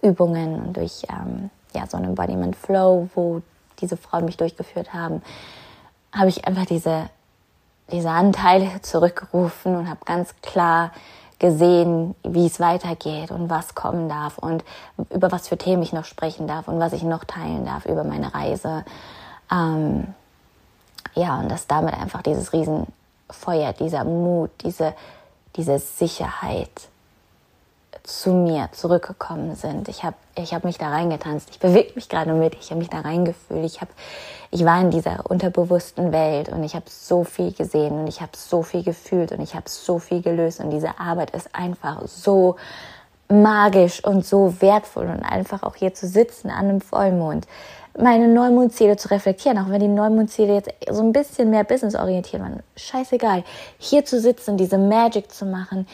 Übungen 0.00 0.60
und 0.60 0.76
durch 0.76 1.02
ähm, 1.10 1.50
ja, 1.74 1.86
so 1.86 1.96
einen 1.96 2.06
Embodiment 2.06 2.56
Flow, 2.56 3.08
wo 3.14 3.42
diese 3.80 3.96
Frauen 3.96 4.24
mich 4.24 4.36
durchgeführt 4.36 4.92
haben, 4.94 5.22
habe 6.12 6.28
ich 6.28 6.46
einfach 6.46 6.64
diese, 6.64 7.10
diese 7.92 8.10
Anteile 8.10 8.80
zurückgerufen 8.80 9.76
und 9.76 9.90
habe 9.90 10.00
ganz 10.04 10.34
klar 10.40 10.92
gesehen, 11.38 12.14
wie 12.24 12.46
es 12.46 12.58
weitergeht 12.58 13.30
und 13.30 13.48
was 13.48 13.74
kommen 13.74 14.08
darf 14.08 14.38
und 14.38 14.64
über 15.10 15.30
was 15.30 15.48
für 15.48 15.56
Themen 15.56 15.82
ich 15.82 15.92
noch 15.92 16.04
sprechen 16.04 16.46
darf 16.46 16.68
und 16.68 16.80
was 16.80 16.92
ich 16.92 17.02
noch 17.02 17.24
teilen 17.24 17.64
darf 17.64 17.86
über 17.86 18.04
meine 18.04 18.34
Reise. 18.34 18.84
Ähm, 19.50 20.14
ja, 21.14 21.38
und 21.38 21.48
dass 21.50 21.66
damit 21.66 21.94
einfach 21.94 22.22
dieses 22.22 22.52
Riesenfeuer, 22.52 23.72
dieser 23.72 24.04
Mut, 24.04 24.50
diese, 24.62 24.94
diese 25.56 25.78
Sicherheit 25.78 26.88
zu 28.02 28.32
mir 28.32 28.68
zurückgekommen 28.72 29.54
sind. 29.54 29.88
Ich 29.88 30.04
habe 30.04 30.16
ich 30.36 30.54
hab 30.54 30.64
mich 30.64 30.78
da 30.78 30.88
reingetanzt. 30.90 31.48
Ich 31.50 31.58
bewege 31.58 31.92
mich 31.94 32.08
gerade 32.08 32.32
mit. 32.32 32.54
Ich 32.60 32.70
habe 32.70 32.78
mich 32.78 32.90
da 32.90 33.00
reingefühlt. 33.00 33.64
Ich, 33.64 33.80
hab, 33.80 33.88
ich 34.50 34.64
war 34.64 34.80
in 34.80 34.90
dieser 34.90 35.28
unterbewussten 35.28 36.12
Welt 36.12 36.48
und 36.48 36.62
ich 36.64 36.74
habe 36.74 36.86
so 36.88 37.24
viel 37.24 37.52
gesehen 37.52 38.00
und 38.00 38.06
ich 38.06 38.20
habe 38.20 38.32
so 38.36 38.62
viel 38.62 38.82
gefühlt 38.82 39.32
und 39.32 39.40
ich 39.40 39.54
habe 39.54 39.68
so 39.68 39.98
viel 39.98 40.22
gelöst. 40.22 40.60
Und 40.60 40.70
diese 40.70 40.98
Arbeit 40.98 41.30
ist 41.30 41.54
einfach 41.54 42.02
so 42.06 42.56
magisch 43.28 44.02
und 44.04 44.24
so 44.24 44.60
wertvoll 44.60 45.06
und 45.06 45.22
einfach 45.22 45.62
auch 45.62 45.76
hier 45.76 45.92
zu 45.92 46.06
sitzen 46.06 46.50
an 46.50 46.68
einem 46.68 46.80
Vollmond 46.80 47.46
meine 47.98 48.28
Neumondziele 48.28 48.96
zu 48.96 49.10
reflektieren, 49.10 49.58
auch 49.58 49.70
wenn 49.70 49.80
die 49.80 49.88
Neumondziele 49.88 50.54
jetzt 50.54 50.70
so 50.90 51.02
ein 51.02 51.12
bisschen 51.12 51.50
mehr 51.50 51.64
businessorientiert 51.64 52.40
waren. 52.40 52.62
Scheißegal. 52.76 53.44
Hier 53.78 54.04
zu 54.04 54.20
sitzen, 54.20 54.56
diese 54.56 54.78
Magic 54.78 55.32
zu 55.32 55.44
machen, 55.44 55.86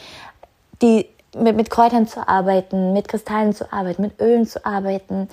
die 0.81 1.07
mit, 1.35 1.55
mit 1.55 1.69
Kräutern 1.69 2.07
zu 2.07 2.27
arbeiten, 2.27 2.93
mit 2.93 3.07
Kristallen 3.07 3.53
zu 3.53 3.71
arbeiten, 3.71 4.01
mit 4.01 4.19
Ölen 4.19 4.45
zu 4.45 4.65
arbeiten. 4.65 5.29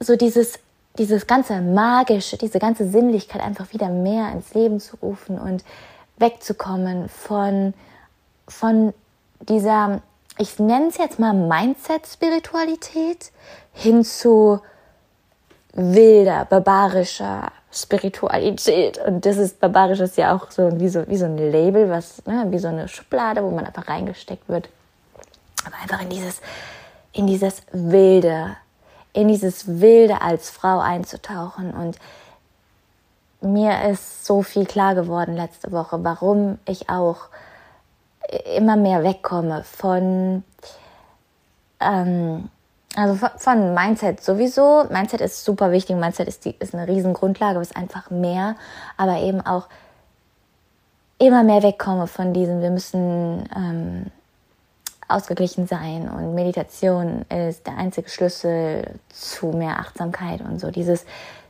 So 0.00 0.16
dieses, 0.16 0.58
dieses 0.98 1.26
ganze 1.26 1.60
Magische, 1.60 2.38
diese 2.38 2.58
ganze 2.58 2.88
Sinnlichkeit 2.88 3.42
einfach 3.42 3.72
wieder 3.72 3.88
mehr 3.88 4.32
ins 4.32 4.54
Leben 4.54 4.80
zu 4.80 4.96
rufen 4.96 5.38
und 5.38 5.64
wegzukommen 6.18 7.08
von, 7.08 7.74
von 8.48 8.94
dieser, 9.40 10.00
ich 10.38 10.58
nenne 10.58 10.88
es 10.88 10.98
jetzt 10.98 11.18
mal 11.18 11.34
Mindset-Spiritualität 11.34 13.32
hin 13.72 14.04
zu 14.04 14.60
wilder, 15.72 16.46
barbarischer 16.46 17.52
Spiritualität. 17.70 18.98
Und 18.98 19.26
das 19.26 19.36
ist, 19.36 19.60
barbarisch 19.60 20.00
ist 20.00 20.16
ja 20.16 20.34
auch 20.34 20.50
so 20.50 20.80
wie 20.80 20.88
so, 20.88 21.06
wie 21.08 21.16
so 21.16 21.26
ein 21.26 21.36
Label, 21.36 21.90
was, 21.90 22.24
ne, 22.24 22.46
wie 22.48 22.58
so 22.58 22.68
eine 22.68 22.88
Schublade, 22.88 23.42
wo 23.44 23.50
man 23.50 23.66
einfach 23.66 23.88
reingesteckt 23.88 24.48
wird. 24.48 24.70
Aber 25.66 25.76
einfach 25.82 26.00
in 26.02 26.10
dieses, 26.10 26.40
in 27.12 27.26
dieses 27.26 27.62
Wilde, 27.72 28.56
in 29.12 29.28
dieses 29.28 29.80
Wilde 29.80 30.22
als 30.22 30.50
Frau 30.50 30.78
einzutauchen. 30.78 31.72
Und 31.72 31.98
mir 33.40 33.88
ist 33.90 34.24
so 34.24 34.42
viel 34.42 34.66
klar 34.66 34.94
geworden 34.94 35.36
letzte 35.36 35.72
Woche, 35.72 36.02
warum 36.04 36.58
ich 36.66 36.88
auch 36.88 37.28
immer 38.56 38.76
mehr 38.76 39.02
wegkomme 39.02 39.62
von, 39.62 40.42
ähm, 41.80 42.48
also 42.96 43.28
von 43.36 43.74
Mindset 43.74 44.22
sowieso. 44.22 44.84
Mindset 44.90 45.20
ist 45.20 45.44
super 45.44 45.70
wichtig. 45.70 45.96
Mindset 45.96 46.28
ist, 46.28 46.44
die, 46.44 46.56
ist 46.58 46.74
eine 46.74 46.88
riesen 46.88 47.14
Grundlage, 47.14 47.60
ist 47.60 47.76
einfach 47.76 48.10
mehr. 48.10 48.56
Aber 48.96 49.18
eben 49.18 49.40
auch 49.40 49.68
immer 51.18 51.42
mehr 51.42 51.62
wegkomme 51.62 52.06
von 52.06 52.32
diesem, 52.32 52.60
wir 52.60 52.70
müssen 52.70 53.48
ähm, 53.54 54.06
ausgeglichen 55.08 55.66
sein 55.66 56.08
und 56.08 56.34
Meditation 56.34 57.22
ist 57.28 57.66
der 57.66 57.76
einzige 57.76 58.08
Schlüssel 58.08 58.98
zu 59.08 59.48
mehr 59.48 59.78
Achtsamkeit 59.78 60.40
und 60.40 60.60
so. 60.60 60.70
Dieses, 60.70 61.04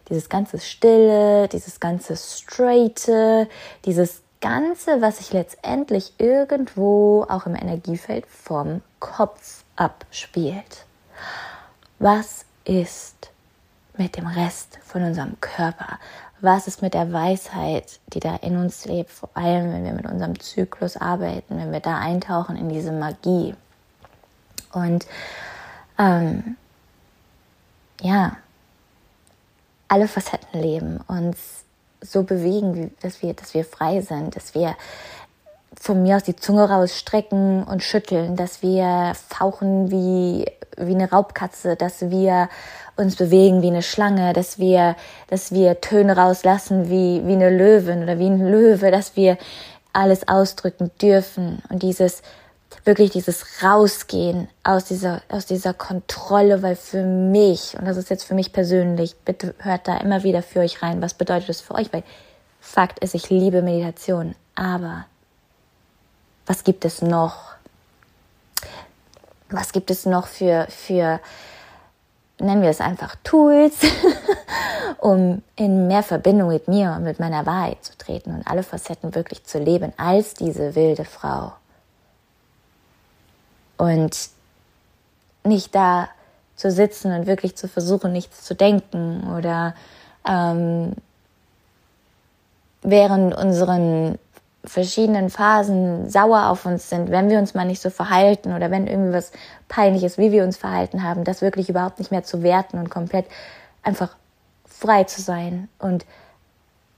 dieses 0.08 0.28
ganze 0.28 0.58
Stille, 0.58 1.48
dieses 1.48 1.80
ganze 1.80 2.16
Straighte, 2.16 3.48
dieses 3.84 4.22
Ganze, 4.40 5.00
was 5.00 5.18
sich 5.18 5.32
letztendlich 5.32 6.12
irgendwo 6.18 7.26
auch 7.28 7.46
im 7.46 7.54
Energiefeld 7.54 8.26
vom 8.26 8.82
Kopf 9.00 9.64
abspielt. 9.76 10.84
Was 11.98 12.44
ist 12.64 13.30
mit 13.96 14.16
dem 14.16 14.26
Rest 14.26 14.78
von 14.84 15.02
unserem 15.02 15.40
Körper? 15.40 15.98
Was 16.40 16.66
ist 16.66 16.82
mit 16.82 16.94
der 16.94 17.12
Weisheit, 17.12 17.98
die 18.08 18.20
da 18.20 18.36
in 18.36 18.56
uns 18.56 18.84
lebt, 18.84 19.10
vor 19.10 19.30
allem 19.34 19.72
wenn 19.72 19.84
wir 19.84 19.92
mit 19.92 20.06
unserem 20.06 20.38
Zyklus 20.38 20.96
arbeiten, 20.96 21.56
wenn 21.56 21.72
wir 21.72 21.80
da 21.80 21.98
eintauchen 21.98 22.56
in 22.56 22.68
diese 22.68 22.92
Magie? 22.92 23.54
Und 24.72 25.06
ähm, 25.98 26.56
ja, 28.02 28.36
alle 29.88 30.08
Facetten 30.08 30.60
leben, 30.60 31.00
uns 31.06 31.64
so 32.02 32.22
bewegen, 32.22 32.94
dass 33.00 33.22
wir, 33.22 33.32
dass 33.34 33.54
wir 33.54 33.64
frei 33.64 34.00
sind, 34.00 34.36
dass 34.36 34.54
wir 34.54 34.76
von 35.80 36.02
mir 36.02 36.16
aus 36.16 36.24
die 36.24 36.36
Zunge 36.36 36.68
rausstrecken 36.68 37.64
und 37.64 37.82
schütteln, 37.82 38.36
dass 38.36 38.62
wir 38.62 39.12
fauchen 39.28 39.90
wie, 39.90 40.46
wie 40.76 40.94
eine 40.94 41.10
Raubkatze, 41.10 41.76
dass 41.76 42.10
wir 42.10 42.48
uns 42.96 43.16
bewegen 43.16 43.62
wie 43.62 43.68
eine 43.68 43.82
Schlange, 43.82 44.32
dass 44.32 44.58
wir, 44.58 44.96
dass 45.28 45.52
wir 45.52 45.80
Töne 45.80 46.16
rauslassen 46.16 46.88
wie, 46.88 47.22
wie 47.26 47.34
eine 47.34 47.50
Löwin 47.50 48.02
oder 48.02 48.18
wie 48.18 48.26
ein 48.26 48.40
Löwe, 48.40 48.90
dass 48.90 49.16
wir 49.16 49.36
alles 49.92 50.28
ausdrücken 50.28 50.90
dürfen. 51.00 51.62
Und 51.68 51.82
dieses, 51.82 52.22
wirklich 52.84 53.10
dieses 53.10 53.62
Rausgehen 53.62 54.48
aus 54.62 54.84
dieser, 54.84 55.22
aus 55.28 55.46
dieser 55.46 55.74
Kontrolle, 55.74 56.62
weil 56.62 56.76
für 56.76 57.02
mich, 57.02 57.76
und 57.78 57.86
das 57.86 57.96
ist 57.96 58.10
jetzt 58.10 58.24
für 58.24 58.34
mich 58.34 58.52
persönlich, 58.52 59.16
bitte 59.24 59.54
hört 59.58 59.88
da 59.88 59.98
immer 59.98 60.22
wieder 60.22 60.42
für 60.42 60.60
euch 60.60 60.82
rein, 60.82 61.02
was 61.02 61.14
bedeutet 61.14 61.48
das 61.48 61.60
für 61.60 61.74
euch, 61.74 61.92
weil 61.92 62.02
Fakt 62.60 62.98
ist, 63.00 63.14
ich 63.14 63.30
liebe 63.30 63.62
Meditation, 63.62 64.34
aber 64.54 65.06
was 66.46 66.64
gibt 66.64 66.84
es 66.84 67.02
noch? 67.02 67.54
Was 69.50 69.72
gibt 69.72 69.90
es 69.90 70.06
noch 70.06 70.26
für, 70.26 70.66
für 70.70 71.20
nennen 72.38 72.62
wir 72.62 72.70
es 72.70 72.80
einfach 72.80 73.16
Tools, 73.24 73.74
um 74.98 75.42
in 75.56 75.86
mehr 75.86 76.02
Verbindung 76.02 76.48
mit 76.48 76.68
mir 76.68 76.92
und 76.92 77.04
mit 77.04 77.20
meiner 77.20 77.46
Wahrheit 77.46 77.84
zu 77.84 77.96
treten 77.96 78.34
und 78.34 78.46
alle 78.46 78.62
Facetten 78.62 79.14
wirklich 79.14 79.44
zu 79.44 79.58
leben 79.58 79.92
als 79.96 80.34
diese 80.34 80.74
wilde 80.74 81.04
Frau. 81.04 81.52
Und 83.76 84.30
nicht 85.44 85.74
da 85.74 86.08
zu 86.56 86.70
sitzen 86.70 87.12
und 87.12 87.26
wirklich 87.26 87.56
zu 87.56 87.68
versuchen, 87.68 88.12
nichts 88.12 88.42
zu 88.42 88.54
denken 88.54 89.32
oder 89.36 89.74
ähm, 90.26 90.94
während 92.82 93.34
unseren 93.36 94.18
verschiedenen 94.66 95.30
Phasen 95.30 96.10
sauer 96.10 96.48
auf 96.48 96.66
uns 96.66 96.88
sind, 96.90 97.10
wenn 97.10 97.30
wir 97.30 97.38
uns 97.38 97.54
mal 97.54 97.64
nicht 97.64 97.80
so 97.80 97.90
verhalten 97.90 98.52
oder 98.52 98.70
wenn 98.70 98.86
irgendwie 98.86 99.12
was 99.12 99.32
peinlich 99.68 100.02
ist, 100.02 100.18
wie 100.18 100.32
wir 100.32 100.44
uns 100.44 100.56
verhalten 100.56 101.02
haben, 101.02 101.24
das 101.24 101.42
wirklich 101.42 101.68
überhaupt 101.68 101.98
nicht 101.98 102.10
mehr 102.10 102.24
zu 102.24 102.42
werten 102.42 102.78
und 102.78 102.90
komplett 102.90 103.26
einfach 103.82 104.16
frei 104.64 105.04
zu 105.04 105.22
sein 105.22 105.68
und 105.78 106.04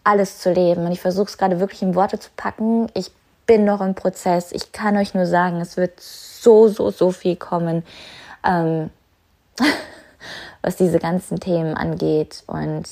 alles 0.04 0.38
zu 0.38 0.52
leben. 0.52 0.87
Und 0.87 0.92
ich 0.92 1.00
versuche 1.00 1.26
es 1.26 1.38
gerade 1.38 1.61
wirklich 1.61 1.83
in 1.83 1.94
Worte 1.94 2.18
zu 2.18 2.31
packen. 2.37 2.88
Ich 2.94 3.11
bin 3.46 3.64
noch 3.64 3.81
im 3.81 3.94
Prozess. 3.94 4.52
Ich 4.52 4.72
kann 4.72 4.96
euch 4.96 5.14
nur 5.14 5.26
sagen, 5.26 5.61
es 5.61 5.76
wird 5.76 6.00
so, 6.00 6.68
so, 6.68 6.90
so 6.90 7.11
viel 7.11 7.37
kommen, 7.37 7.85
ähm, 8.44 8.90
was 10.62 10.76
diese 10.76 10.98
ganzen 10.98 11.40
Themen 11.40 11.74
angeht. 11.74 12.42
Und 12.46 12.87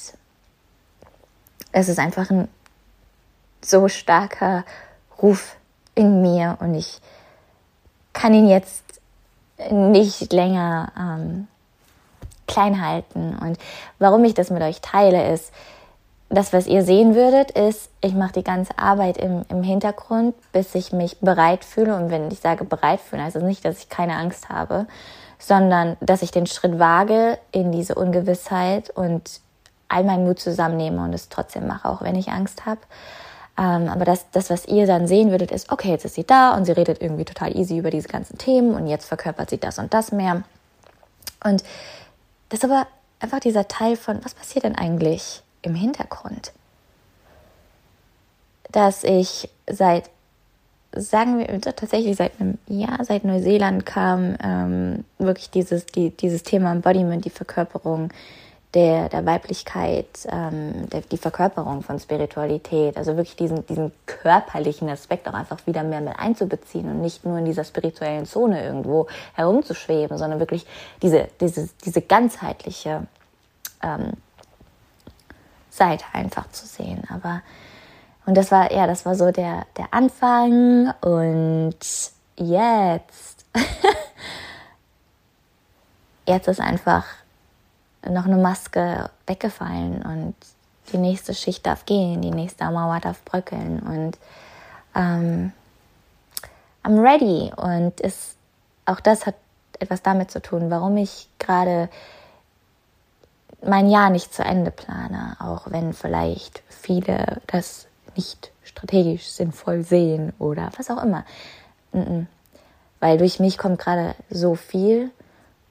es 1.73 1.89
ist 1.89 1.99
einfach 1.99 2.31
ein 2.31 2.49
so 3.69 3.89
starker 3.89 4.65
Ruf 5.21 5.57
in 5.95 6.23
mir 6.23 6.59
und 6.61 6.75
ich 6.75 7.01
kann 8.13 8.35
ihn 8.35 8.49
jetzt 8.49 8.85
nicht 9.71 10.33
länger 10.33 10.93
ähm, 10.99 11.49
klein 12.47 12.85
halten. 12.85 13.37
Und 13.41 13.59
warum 13.99 14.25
ich 14.25 14.35
das 14.35 14.51
mit 14.51 14.63
euch 14.63 14.81
teile, 14.81 15.33
ist, 15.33 15.53
das, 16.29 16.53
was 16.53 16.67
ihr 16.67 16.83
sehen 16.83 17.15
würdet, 17.15 17.53
ist, 17.53 17.89
ich 18.01 18.15
mache 18.15 18.33
die 18.33 18.43
ganze 18.43 18.77
Arbeit 18.79 19.17
im, 19.17 19.45
im 19.49 19.63
Hintergrund, 19.63 20.35
bis 20.53 20.75
ich 20.75 20.93
mich 20.93 21.21
bereit 21.21 21.65
fühle. 21.65 21.95
Und 21.95 22.11
wenn 22.11 22.31
ich 22.31 22.41
sage 22.41 22.65
bereit 22.65 23.01
fühle, 23.01 23.25
das 23.31 23.41
nicht, 23.43 23.65
dass 23.65 23.79
ich 23.79 23.89
keine 23.89 24.17
Angst 24.17 24.49
habe, 24.49 24.87
sondern 25.39 25.97
dass 26.01 26.23
ich 26.23 26.33
den 26.33 26.47
Schritt 26.47 26.79
wage 26.79 27.39
in 27.53 27.71
diese 27.71 27.95
Ungewissheit 27.95 28.91
und 28.91 29.41
all 29.89 30.03
meinen 30.03 30.25
Mut 30.25 30.41
zusammennehme 30.41 31.03
und 31.05 31.13
es 31.13 31.29
trotzdem 31.29 31.69
mache, 31.69 31.89
auch 31.89 32.03
wenn 32.03 32.17
ich 32.17 32.31
Angst 32.31 32.67
habe. 32.67 32.81
Ähm, 33.59 33.89
aber 33.89 34.05
das, 34.05 34.27
das, 34.33 34.51
was 34.51 34.67
ihr 34.67 34.87
dann 34.87 35.09
sehen 35.09 35.31
würdet, 35.31 35.51
ist, 35.51 35.73
okay, 35.73 35.91
jetzt 35.91 36.05
ist 36.05 36.15
sie 36.15 36.25
da 36.25 36.55
und 36.55 36.67
sie 36.67 36.73
redet 36.73 37.01
irgendwie 37.01 37.25
total 37.25 37.57
easy 37.57 37.79
über 37.79 37.91
diese 37.91 38.09
ganzen 38.09 38.37
Themen 38.37 38.75
und 38.75 38.87
jetzt 38.87 39.07
verkörpert 39.07 39.51
sie 39.51 39.59
das 39.59 39.79
und 39.79 39.95
das 39.95 40.13
mehr. 40.13 40.43
Und 41.43 41.65
das 42.51 42.61
ist 42.61 42.65
aber 42.65 42.87
einfach 43.19 43.41
dieser 43.41 43.67
Teil 43.67 43.97
von, 43.97 44.23
was 44.25 44.35
passiert 44.35 44.65
denn 44.65 44.77
eigentlich 44.77 45.43
im 45.63 45.75
Hintergrund? 45.75 46.53
Dass 48.71 49.05
ich 49.05 49.49
seit, 49.71 50.11
sagen 50.93 51.39
wir 51.39 51.61
tatsächlich 51.61 52.17
seit 52.17 52.39
einem 52.39 52.59
Jahr, 52.67 53.05
seit 53.05 53.25
Neuseeland 53.25 53.87
kam, 53.87 54.37
ähm, 54.43 55.05
wirklich 55.19 55.51
dieses, 55.51 55.87
die, 55.87 56.11
dieses 56.11 56.43
Thema 56.43 56.73
Embodiment, 56.73 57.25
die 57.25 57.31
Verkörperung, 57.31 58.11
der, 58.75 59.09
der 59.09 59.25
Weiblichkeit, 59.25 60.07
ähm, 60.29 60.89
der, 60.91 61.01
die 61.01 61.17
Verkörperung 61.17 61.83
von 61.83 61.99
Spiritualität, 61.99 62.97
also 62.97 63.17
wirklich 63.17 63.37
diesen, 63.37 63.65
diesen 63.67 63.93
körperlichen 64.07 64.89
Aspekt 64.89 65.29
auch 65.29 65.35
einfach 65.35 65.67
wieder 65.67 65.83
mehr 65.83 66.01
mit 66.01 66.19
einzubeziehen 66.19 66.91
und 66.91 67.01
nicht 67.01 67.25
nur 67.25 67.39
in 67.39 67.45
dieser 67.45 67.65
spirituellen 67.65 68.27
Zone 68.27 68.65
irgendwo 68.65 69.07
herumzuschweben, 69.35 70.19
sondern 70.19 70.41
wirklich 70.41 70.67
diese, 71.01 71.29
diese, 71.41 71.69
diese 71.85 72.03
ganzheitliche 72.03 73.07
ähm, 73.83 74.13
Seite 75.71 76.05
einfach 76.13 76.51
zu 76.51 76.67
sehen. 76.67 77.03
Aber 77.09 77.43
und 78.27 78.37
das 78.37 78.51
war 78.51 78.73
ja, 78.73 78.87
das 78.87 79.07
war 79.07 79.15
so 79.15 79.31
der 79.31 79.67
der 79.77 79.95
Anfang 79.95 80.93
und 81.01 81.77
jetzt 82.37 83.47
jetzt 86.27 86.49
ist 86.49 86.61
einfach 86.61 87.05
noch 88.11 88.27
eine 88.27 88.37
Maske 88.37 89.11
weggefallen 89.27 90.03
und 90.03 90.35
die 90.93 90.99
nächste 90.99 91.35
Schicht 91.35 91.67
darf 91.67 91.85
gehen, 91.87 92.23
die 92.23 92.31
nächste 92.31 92.65
Mauer 92.71 93.01
darf 93.01 93.23
bröckeln 93.25 93.81
und 93.81 94.19
ähm, 94.95 95.53
I'm 96.85 97.03
ready 97.03 97.53
und 97.57 98.01
ist, 98.01 98.37
auch 98.85 99.01
das 99.01 99.27
hat 99.27 99.35
etwas 99.79 100.03
damit 100.03 100.31
zu 100.31 100.41
tun, 100.41 100.71
warum 100.71 100.97
ich 100.97 101.29
gerade 101.39 101.89
mein 103.63 103.89
Jahr 103.91 104.11
nicht 104.11 104.33
zu 104.33 104.45
Ende 104.45 104.71
plane, 104.71 105.37
auch 105.41 105.71
wenn 105.71 105.93
vielleicht 105.93 106.63
viele 106.69 107.41
das 107.47 107.87
nicht 108.15 108.53
strategisch 108.63 109.29
sinnvoll 109.29 109.83
sehen 109.83 110.33
oder 110.39 110.71
was 110.77 110.91
auch 110.91 111.03
immer. 111.03 111.25
Weil 113.01 113.19
durch 113.19 113.41
mich 113.41 113.59
kommt 113.59 113.79
gerade 113.79 114.15
so 114.31 114.55
viel 114.55 115.11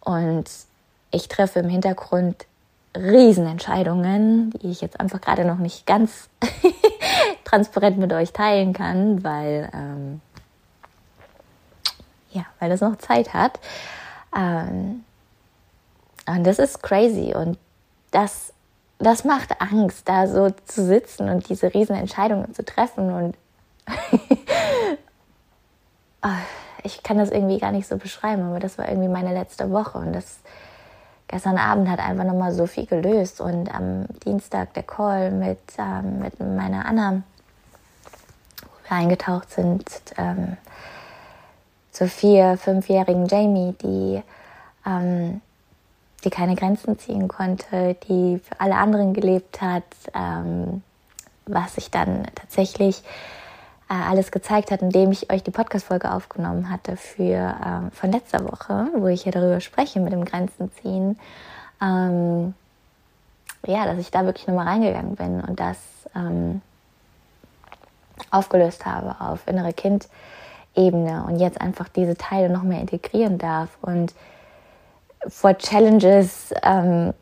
und 0.01 0.49
ich 1.15 1.27
treffe 1.29 1.59
im 1.59 1.69
Hintergrund 1.69 2.45
Riesenentscheidungen, 2.95 4.51
die 4.51 4.69
ich 4.69 4.81
jetzt 4.81 4.99
einfach 4.99 5.21
gerade 5.21 5.45
noch 5.45 5.57
nicht 5.57 5.85
ganz 5.85 6.29
transparent 7.45 7.97
mit 7.97 8.11
euch 8.13 8.31
teilen 8.33 8.73
kann, 8.73 9.23
weil 9.23 9.69
ähm, 9.73 10.21
ja, 12.31 12.45
weil 12.59 12.69
das 12.69 12.81
noch 12.81 12.97
Zeit 12.97 13.33
hat. 13.33 13.59
Ähm, 14.35 15.03
und 16.27 16.43
das 16.43 16.59
ist 16.59 16.83
crazy 16.83 17.33
und 17.33 17.57
das, 18.11 18.53
das 18.97 19.23
macht 19.23 19.61
Angst, 19.61 20.07
da 20.09 20.27
so 20.27 20.49
zu 20.65 20.85
sitzen 20.85 21.29
und 21.29 21.47
diese 21.49 21.73
Riesenentscheidungen 21.73 22.53
zu 22.53 22.65
treffen 22.65 23.13
und 23.13 23.37
ah, 26.21 26.39
ich 26.83 27.03
kann 27.03 27.17
das 27.17 27.29
irgendwie 27.29 27.59
gar 27.59 27.71
nicht 27.71 27.87
so 27.87 27.97
beschreiben, 27.97 28.43
aber 28.43 28.59
das 28.59 28.77
war 28.77 28.89
irgendwie 28.89 29.09
meine 29.09 29.33
letzte 29.33 29.71
Woche 29.71 29.97
und 29.97 30.13
das 30.13 30.39
gestern 31.27 31.57
Abend 31.57 31.89
hat 31.89 31.99
einfach 31.99 32.23
nochmal 32.23 32.53
so 32.53 32.67
viel 32.67 32.85
gelöst 32.85 33.41
und 33.41 33.73
am 33.73 34.05
Dienstag 34.25 34.73
der 34.73 34.83
Call 34.83 35.31
mit, 35.31 35.59
ähm, 35.77 36.19
mit 36.19 36.39
meiner 36.39 36.85
Anna, 36.85 37.23
wo 38.61 38.89
wir 38.89 38.97
eingetaucht 38.97 39.51
sind, 39.51 39.85
ähm, 40.17 40.57
zur 41.91 42.07
vier-, 42.07 42.57
fünfjährigen 42.57 43.25
Jamie, 43.27 43.73
die, 43.81 44.21
ähm, 44.85 45.41
die 46.23 46.29
keine 46.29 46.55
Grenzen 46.55 46.99
ziehen 46.99 47.27
konnte, 47.27 47.95
die 48.07 48.39
für 48.39 48.59
alle 48.59 48.75
anderen 48.75 49.13
gelebt 49.13 49.61
hat, 49.61 49.83
ähm, 50.13 50.83
was 51.45 51.75
sich 51.75 51.91
dann 51.91 52.25
tatsächlich 52.35 53.03
alles 53.93 54.31
gezeigt 54.31 54.71
hat, 54.71 54.81
indem 54.81 55.11
ich 55.11 55.31
euch 55.31 55.43
die 55.43 55.51
Podcast-Folge 55.51 56.11
aufgenommen 56.11 56.69
hatte 56.69 56.97
für 56.97 57.33
äh, 57.33 57.91
von 57.95 58.11
letzter 58.11 58.43
Woche, 58.43 58.87
wo 58.95 59.07
ich 59.07 59.25
ja 59.25 59.31
darüber 59.31 59.61
spreche 59.61 59.99
mit 59.99 60.11
dem 60.11 60.25
Grenzen 60.25 60.71
ziehen. 60.81 61.19
Ähm, 61.81 62.53
ja, 63.67 63.85
dass 63.85 63.99
ich 63.99 64.11
da 64.11 64.25
wirklich 64.25 64.47
nochmal 64.47 64.67
reingegangen 64.67 65.15
bin 65.15 65.41
und 65.41 65.59
das 65.59 65.77
ähm, 66.15 66.61
aufgelöst 68.31 68.85
habe 68.85 69.15
auf 69.19 69.47
innere 69.47 69.73
Kind-Ebene 69.73 71.25
und 71.27 71.39
jetzt 71.39 71.61
einfach 71.61 71.87
diese 71.89 72.15
Teile 72.15 72.49
noch 72.49 72.63
mehr 72.63 72.81
integrieren 72.81 73.37
darf 73.37 73.69
und 73.81 74.13
vor 75.27 75.57
Challenges 75.57 76.53
ähm, 76.63 77.13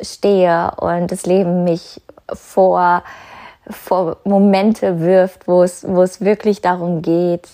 stehe 0.00 0.72
und 0.76 1.10
das 1.10 1.26
Leben 1.26 1.64
mich 1.64 2.00
vor 2.32 3.02
vor 3.68 4.18
Momente 4.24 5.00
wirft, 5.00 5.48
wo 5.48 5.62
es, 5.62 5.86
wo 5.86 6.02
es 6.02 6.20
wirklich 6.20 6.60
darum 6.60 7.02
geht, 7.02 7.48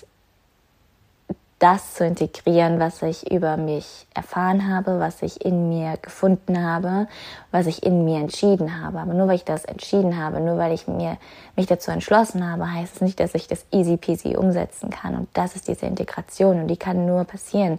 das 1.60 1.92
zu 1.94 2.06
integrieren, 2.06 2.80
was 2.80 3.02
ich 3.02 3.30
über 3.30 3.58
mich 3.58 4.06
erfahren 4.14 4.74
habe, 4.74 4.98
was 4.98 5.20
ich 5.20 5.44
in 5.44 5.68
mir 5.68 5.98
gefunden 6.00 6.64
habe, 6.64 7.06
was 7.50 7.66
ich 7.66 7.82
in 7.82 8.06
mir 8.06 8.18
entschieden 8.18 8.82
habe. 8.82 8.98
Aber 8.98 9.12
nur 9.12 9.28
weil 9.28 9.36
ich 9.36 9.44
das 9.44 9.66
entschieden 9.66 10.16
habe, 10.16 10.40
nur 10.40 10.56
weil 10.56 10.72
ich 10.72 10.88
mir, 10.88 11.18
mich 11.56 11.66
dazu 11.66 11.90
entschlossen 11.90 12.50
habe, 12.50 12.72
heißt 12.72 12.96
es 12.96 13.00
nicht, 13.02 13.20
dass 13.20 13.34
ich 13.34 13.46
das 13.46 13.66
easy 13.72 13.98
peasy 13.98 14.36
umsetzen 14.36 14.88
kann. 14.88 15.14
Und 15.14 15.28
das 15.34 15.54
ist 15.54 15.68
diese 15.68 15.84
Integration 15.84 16.62
und 16.62 16.68
die 16.68 16.78
kann 16.78 17.04
nur 17.04 17.24
passieren, 17.24 17.78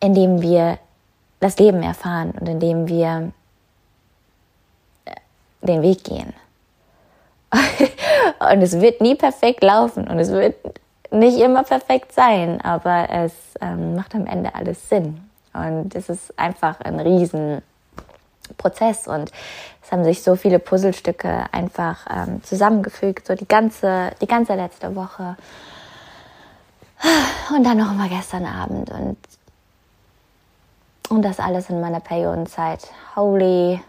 indem 0.00 0.42
wir 0.42 0.78
das 1.38 1.56
Leben 1.60 1.84
erfahren 1.84 2.32
und 2.32 2.48
indem 2.48 2.88
wir 2.88 3.30
den 5.62 5.82
Weg 5.82 6.02
gehen. 6.02 6.32
und 8.52 8.62
es 8.62 8.80
wird 8.80 9.00
nie 9.00 9.14
perfekt 9.14 9.62
laufen 9.62 10.08
und 10.08 10.18
es 10.18 10.30
wird 10.30 10.56
nicht 11.10 11.38
immer 11.38 11.62
perfekt 11.62 12.12
sein, 12.12 12.60
aber 12.60 13.08
es 13.10 13.32
ähm, 13.60 13.94
macht 13.94 14.14
am 14.14 14.26
Ende 14.26 14.54
alles 14.54 14.88
Sinn. 14.88 15.20
Und 15.52 15.94
es 15.94 16.08
ist 16.08 16.36
einfach 16.36 16.80
ein 16.80 16.98
Riesenprozess 16.98 19.06
und 19.06 19.30
es 19.82 19.92
haben 19.92 20.02
sich 20.02 20.22
so 20.22 20.34
viele 20.34 20.58
Puzzlestücke 20.58 21.44
einfach 21.52 22.06
ähm, 22.10 22.42
zusammengefügt, 22.42 23.26
so 23.26 23.34
die 23.34 23.46
ganze, 23.46 24.10
die 24.20 24.26
ganze 24.26 24.54
letzte 24.54 24.96
Woche. 24.96 25.36
Und 27.54 27.64
dann 27.64 27.78
noch 27.78 27.92
mal 27.92 28.08
gestern 28.08 28.46
Abend 28.46 28.90
und, 28.90 29.18
und 31.10 31.22
das 31.22 31.38
alles 31.38 31.70
in 31.70 31.80
meiner 31.80 32.00
Periodenzeit. 32.00 32.88
Holy 33.14 33.80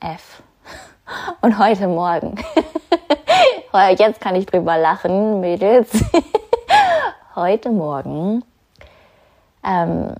F. 0.00 0.42
Und 1.40 1.58
heute 1.58 1.88
Morgen. 1.88 2.36
Jetzt 3.98 4.20
kann 4.20 4.34
ich 4.36 4.46
drüber 4.46 4.78
lachen, 4.78 5.40
Mädels. 5.40 5.90
heute 7.34 7.70
Morgen. 7.70 8.44
Ähm, 9.64 10.14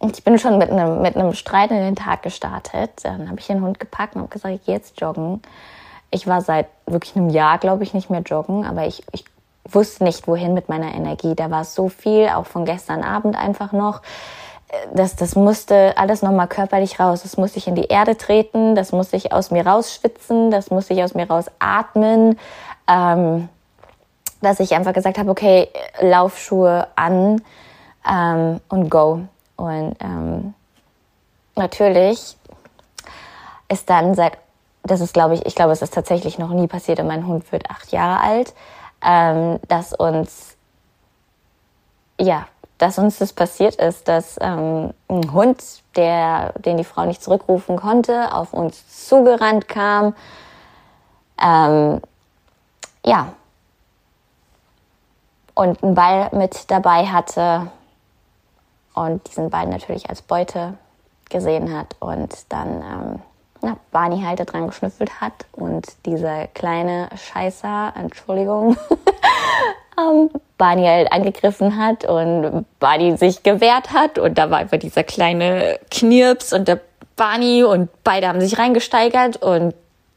ich 0.00 0.24
bin 0.24 0.38
schon 0.38 0.58
mit 0.58 0.70
einem, 0.70 1.02
mit 1.02 1.16
einem 1.16 1.34
Streit 1.34 1.70
in 1.70 1.78
den 1.78 1.96
Tag 1.96 2.22
gestartet. 2.22 2.90
Dann 3.02 3.28
habe 3.28 3.40
ich 3.40 3.46
den 3.46 3.62
Hund 3.62 3.80
gepackt 3.80 4.14
und 4.14 4.22
habe 4.22 4.30
gesagt, 4.30 4.54
ich 4.54 4.64
gehe 4.64 4.74
jetzt 4.74 5.00
joggen. 5.00 5.42
Ich 6.10 6.26
war 6.26 6.40
seit 6.40 6.68
wirklich 6.86 7.16
einem 7.16 7.30
Jahr, 7.30 7.58
glaube 7.58 7.82
ich, 7.82 7.94
nicht 7.94 8.08
mehr 8.08 8.22
joggen, 8.22 8.64
aber 8.64 8.86
ich, 8.86 9.02
ich 9.12 9.24
wusste 9.64 10.04
nicht, 10.04 10.26
wohin 10.26 10.54
mit 10.54 10.68
meiner 10.68 10.94
Energie. 10.94 11.34
Da 11.34 11.50
war 11.50 11.64
so 11.64 11.88
viel, 11.88 12.28
auch 12.28 12.46
von 12.46 12.64
gestern 12.64 13.02
Abend 13.02 13.36
einfach 13.36 13.72
noch 13.72 14.00
das, 14.92 15.16
das 15.16 15.34
musste 15.34 15.96
alles 15.96 16.22
nochmal 16.22 16.48
körperlich 16.48 17.00
raus. 17.00 17.22
Das 17.22 17.36
musste 17.36 17.58
ich 17.58 17.66
in 17.66 17.74
die 17.74 17.86
Erde 17.86 18.16
treten, 18.16 18.74
das 18.74 18.92
musste 18.92 19.16
ich 19.16 19.32
aus 19.32 19.50
mir 19.50 19.66
rausschwitzen, 19.66 20.50
das 20.50 20.70
musste 20.70 20.94
ich 20.94 21.02
aus 21.02 21.14
mir 21.14 21.28
rausatmen. 21.28 22.38
Ähm, 22.86 23.48
dass 24.40 24.60
ich 24.60 24.74
einfach 24.74 24.92
gesagt 24.92 25.18
habe, 25.18 25.30
okay, 25.30 25.68
Laufschuhe 26.00 26.86
an 26.94 27.42
ähm, 28.08 28.60
und 28.68 28.88
go. 28.88 29.22
Und 29.56 29.96
ähm, 30.00 30.54
natürlich 31.56 32.36
ist 33.68 33.90
dann 33.90 34.14
seit, 34.14 34.38
das 34.84 35.00
ist 35.00 35.12
glaube 35.12 35.34
ich, 35.34 35.44
ich 35.44 35.54
glaube, 35.54 35.72
es 35.72 35.82
ist 35.82 35.92
tatsächlich 35.92 36.38
noch 36.38 36.50
nie 36.50 36.68
passiert 36.68 37.00
und 37.00 37.08
mein 37.08 37.26
Hund 37.26 37.50
wird 37.50 37.68
acht 37.70 37.90
Jahre 37.90 38.22
alt, 38.22 38.54
ähm, 39.04 39.58
dass 39.66 39.92
uns, 39.92 40.56
ja, 42.20 42.46
dass 42.78 42.98
uns 42.98 43.18
das 43.18 43.32
passiert 43.32 43.74
ist, 43.74 44.08
dass 44.08 44.36
ähm, 44.40 44.94
ein 45.08 45.32
Hund, 45.32 45.62
der, 45.96 46.52
den 46.58 46.76
die 46.76 46.84
Frau 46.84 47.04
nicht 47.04 47.22
zurückrufen 47.22 47.76
konnte, 47.76 48.32
auf 48.32 48.52
uns 48.52 49.06
zugerannt 49.06 49.68
kam. 49.68 50.14
Ähm, 51.42 52.00
ja. 53.04 53.32
Und 55.54 55.82
einen 55.82 55.94
Ball 55.94 56.28
mit 56.32 56.70
dabei 56.70 57.06
hatte 57.06 57.68
und 58.94 59.26
diesen 59.28 59.50
Ball 59.50 59.66
natürlich 59.66 60.08
als 60.08 60.22
Beute 60.22 60.74
gesehen 61.28 61.76
hat 61.76 61.96
und 61.98 62.32
dann 62.48 62.82
ähm, 62.82 63.22
na, 63.60 63.76
Barney 63.90 64.22
halt 64.22 64.40
da 64.40 64.44
dran 64.44 64.68
geschnüffelt 64.68 65.20
hat 65.20 65.46
und 65.52 65.86
dieser 66.06 66.46
kleine 66.48 67.08
Scheißer, 67.16 67.92
Entschuldigung, 67.96 68.76
ähm, 69.98 70.30
Barney 70.56 70.84
halt 70.84 71.12
angegriffen 71.12 71.76
hat 71.76 72.04
und 72.04 72.66
Barney 72.80 73.16
sich 73.16 73.42
gewehrt 73.42 73.92
hat 73.92 74.18
und 74.18 74.38
da 74.38 74.50
war 74.50 74.58
einfach 74.58 74.78
dieser 74.78 75.04
kleine 75.04 75.78
Knirps 75.90 76.52
und 76.52 76.68
der 76.68 76.80
Barney 77.16 77.64
und 77.64 77.90
beide 78.04 78.28
haben 78.28 78.40
sich 78.40 78.58
reingesteigert 78.58 79.42
und 79.42 79.74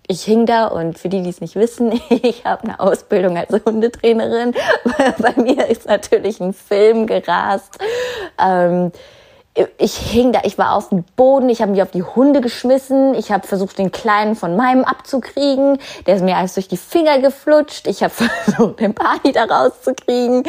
ich 0.08 0.24
hing 0.24 0.46
da 0.46 0.68
und 0.68 1.00
für 1.00 1.10
die, 1.10 1.22
die 1.24 1.30
es 1.30 1.42
nicht 1.42 1.56
wissen, 1.56 2.00
ich 2.10 2.46
habe 2.46 2.64
eine 2.64 2.80
Ausbildung 2.80 3.38
als 3.38 3.52
Hundetrainerin. 3.66 4.54
Bei 5.18 5.42
mir 5.42 5.68
ist 5.68 5.88
natürlich 5.88 6.40
ein 6.42 6.54
Film 6.54 7.08
gerast. 7.08 7.78
Ähm, 8.40 8.92
ich 9.78 9.98
hing 9.98 10.32
da, 10.32 10.42
ich 10.44 10.58
war 10.58 10.76
auf 10.76 10.90
dem 10.90 11.04
Boden, 11.18 11.50
ich 11.50 11.62
habe 11.62 11.72
mich 11.72 11.82
auf 11.82 11.92
die 11.92 12.04
Hunde 12.04 12.40
geschmissen, 12.40 13.14
ich 13.14 13.32
habe 13.32 13.46
versucht, 13.46 13.78
den 13.78 13.92
Kleinen 13.92 14.36
von 14.36 14.56
meinem 14.56 14.86
abzukriegen, 14.86 15.78
der 16.06 16.16
ist 16.16 16.24
mir 16.24 16.38
alles 16.38 16.54
durch 16.54 16.70
die 16.70 16.78
Finger 16.78 17.20
geflutscht, 17.20 17.88
ich 17.88 18.02
habe 18.02 18.14
versucht, 18.14 18.80
den 18.80 18.94
Party 18.94 19.34
da 19.34 19.44
rauszukriegen. 19.44 20.44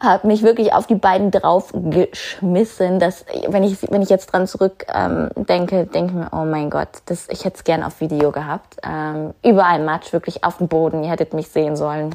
habe 0.00 0.26
mich 0.26 0.42
wirklich 0.42 0.72
auf 0.72 0.86
die 0.86 0.94
beiden 0.94 1.30
draufgeschmissen, 1.30 2.98
dass 3.00 3.26
wenn 3.48 3.62
ich 3.62 3.76
wenn 3.90 4.00
ich 4.00 4.08
jetzt 4.08 4.32
dran 4.32 4.46
zurück 4.46 4.86
ähm, 4.94 5.28
denke, 5.36 5.84
denke 5.84 6.14
mir, 6.14 6.28
oh 6.32 6.44
mein 6.44 6.70
Gott, 6.70 6.88
das 7.06 7.28
ich 7.28 7.44
hätte 7.44 7.56
es 7.56 7.64
gern 7.64 7.82
auf 7.82 8.00
Video 8.00 8.32
gehabt. 8.32 8.76
Ähm, 8.82 9.34
überall 9.42 9.84
Matsch, 9.84 10.12
wirklich 10.14 10.42
auf 10.42 10.56
dem 10.56 10.68
Boden. 10.68 11.04
Ihr 11.04 11.10
hättet 11.10 11.34
mich 11.34 11.48
sehen 11.48 11.76
sollen. 11.76 12.14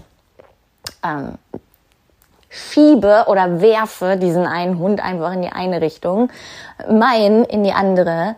Ähm, 1.04 1.38
schiebe 2.52 3.26
oder 3.28 3.62
werfe 3.62 4.18
diesen 4.18 4.46
einen 4.46 4.78
Hund 4.78 5.04
einfach 5.04 5.32
in 5.34 5.42
die 5.42 5.52
eine 5.52 5.82
Richtung, 5.82 6.30
meinen 6.90 7.46
in 7.46 7.64
die 7.64 7.72
andere, 7.72 8.36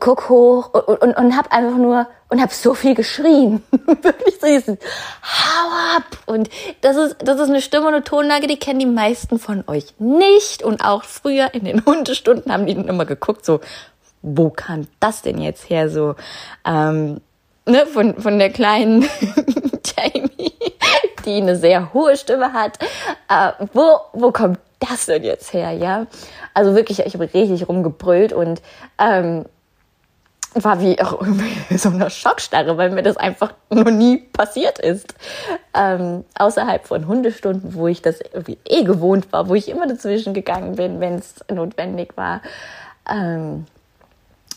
guck 0.00 0.28
hoch 0.28 0.74
und, 0.74 1.00
und, 1.00 1.16
und 1.16 1.36
hab 1.36 1.52
einfach 1.52 1.78
nur 1.78 2.08
und 2.28 2.42
hab 2.42 2.52
so 2.52 2.74
viel 2.74 2.94
geschrien. 2.94 3.62
Wirklich 3.70 4.34
so 4.40 4.46
dieses 4.46 4.78
Hau 5.22 5.96
ab! 5.96 6.18
Und 6.26 6.50
das 6.82 6.96
ist, 6.96 7.16
das 7.20 7.40
ist 7.40 7.48
eine 7.48 7.62
Stimme 7.62 7.86
und 7.86 7.94
eine 7.94 8.04
Tonlage, 8.04 8.48
die 8.48 8.58
kennen 8.58 8.80
die 8.80 8.86
meisten 8.86 9.38
von 9.38 9.64
euch 9.66 9.94
nicht. 9.98 10.62
Und 10.62 10.84
auch 10.84 11.04
früher 11.04 11.54
in 11.54 11.64
den 11.64 11.84
Hundestunden 11.86 12.52
haben 12.52 12.66
die 12.66 12.74
dann 12.74 12.88
immer 12.88 13.06
geguckt, 13.06 13.46
so, 13.46 13.60
wo 14.20 14.50
kam 14.50 14.88
das 15.00 15.22
denn 15.22 15.38
jetzt 15.38 15.70
her? 15.70 15.88
So, 15.88 16.16
ähm, 16.66 17.20
ne, 17.66 17.86
von, 17.86 18.20
von 18.20 18.38
der 18.38 18.50
kleinen 18.50 19.08
Jamie 19.96 20.27
die 21.28 21.40
eine 21.42 21.56
sehr 21.56 21.92
hohe 21.92 22.16
Stimme 22.16 22.52
hat. 22.52 22.78
Äh, 23.28 23.52
wo, 23.72 24.00
wo 24.12 24.32
kommt 24.32 24.58
das 24.80 25.06
denn 25.06 25.22
jetzt 25.24 25.52
her, 25.52 25.72
ja? 25.72 26.06
Also 26.54 26.74
wirklich, 26.74 27.00
ich 27.00 27.14
habe 27.14 27.32
richtig 27.32 27.68
rumgebrüllt 27.68 28.32
und 28.32 28.62
ähm, 28.98 29.44
war 30.54 30.80
wie 30.80 31.00
auch 31.00 31.20
irgendwie 31.20 31.76
so 31.78 31.90
eine 31.90 32.10
Schockstarre, 32.10 32.76
weil 32.76 32.90
mir 32.90 33.02
das 33.02 33.16
einfach 33.16 33.52
noch 33.70 33.90
nie 33.90 34.18
passiert 34.18 34.78
ist. 34.78 35.14
Ähm, 35.74 36.24
außerhalb 36.38 36.86
von 36.86 37.06
Hundestunden, 37.06 37.74
wo 37.74 37.86
ich 37.86 38.02
das 38.02 38.20
irgendwie 38.20 38.58
eh 38.66 38.84
gewohnt 38.84 39.32
war, 39.32 39.48
wo 39.48 39.54
ich 39.54 39.68
immer 39.68 39.86
dazwischen 39.86 40.34
gegangen 40.34 40.76
bin, 40.76 41.00
wenn 41.00 41.16
es 41.16 41.44
notwendig 41.50 42.16
war. 42.16 42.40
Ähm, 43.10 43.66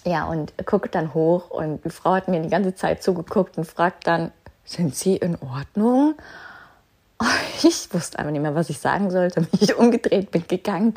ja, 0.04 0.26
und 0.26 0.54
guckt 0.66 0.96
dann 0.96 1.14
hoch 1.14 1.52
und 1.52 1.86
die 1.86 1.90
Frau 1.90 2.14
hat 2.14 2.28
mir 2.28 2.42
die 2.42 2.50
ganze 2.50 2.74
Zeit 2.74 3.04
zugeguckt 3.04 3.58
und 3.58 3.66
fragt 3.66 4.08
dann, 4.08 4.32
sind 4.66 4.96
Sie 4.96 5.18
in 5.18 5.38
Ordnung? 5.42 6.16
Ich 7.64 7.94
wusste 7.94 8.20
einfach 8.20 8.32
nicht 8.32 8.42
mehr, 8.42 8.56
was 8.56 8.70
ich 8.70 8.80
sagen 8.80 9.12
sollte. 9.12 9.42
Bin 9.42 9.60
ich 9.62 9.76
umgedreht, 9.76 10.32
bin 10.32 10.46
gegangen. 10.48 10.96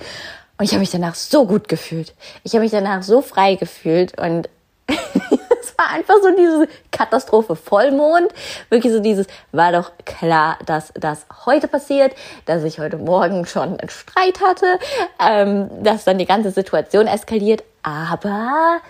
Und 0.57 0.65
ich 0.65 0.71
habe 0.71 0.81
mich 0.81 0.91
danach 0.91 1.15
so 1.15 1.47
gut 1.47 1.69
gefühlt. 1.69 2.15
Ich 2.45 2.53
habe 2.53 2.63
mich 2.63 2.71
danach 2.71 3.03
so 3.03 3.21
frei 3.23 3.57
gefühlt. 3.57 4.19
Und 4.19 4.49
es 4.89 5.77
war 5.77 5.91
einfach 5.91 6.15
so 6.23 6.31
diese 6.37 6.69
Katastrophe 6.93 7.57
Vollmond. 7.57 8.29
Wirklich 8.71 8.93
so 8.93 9.01
dieses, 9.01 9.27
war 9.53 9.73
doch 9.73 9.93
klar, 10.05 10.59
dass 10.67 10.93
das 10.95 11.27
heute 11.45 11.69
passiert, 11.69 12.15
dass 12.47 12.63
ich 12.63 12.79
heute 12.79 12.99
Morgen 12.99 13.47
schon 13.47 13.79
einen 13.79 13.91
Streit 13.91 14.41
hatte, 14.41 14.79
ähm, 15.19 15.69
dass 15.83 16.05
dann 16.05 16.19
die 16.19 16.27
ganze 16.27 16.51
Situation 16.51 17.07
eskaliert. 17.07 17.65
Aber 17.83 18.81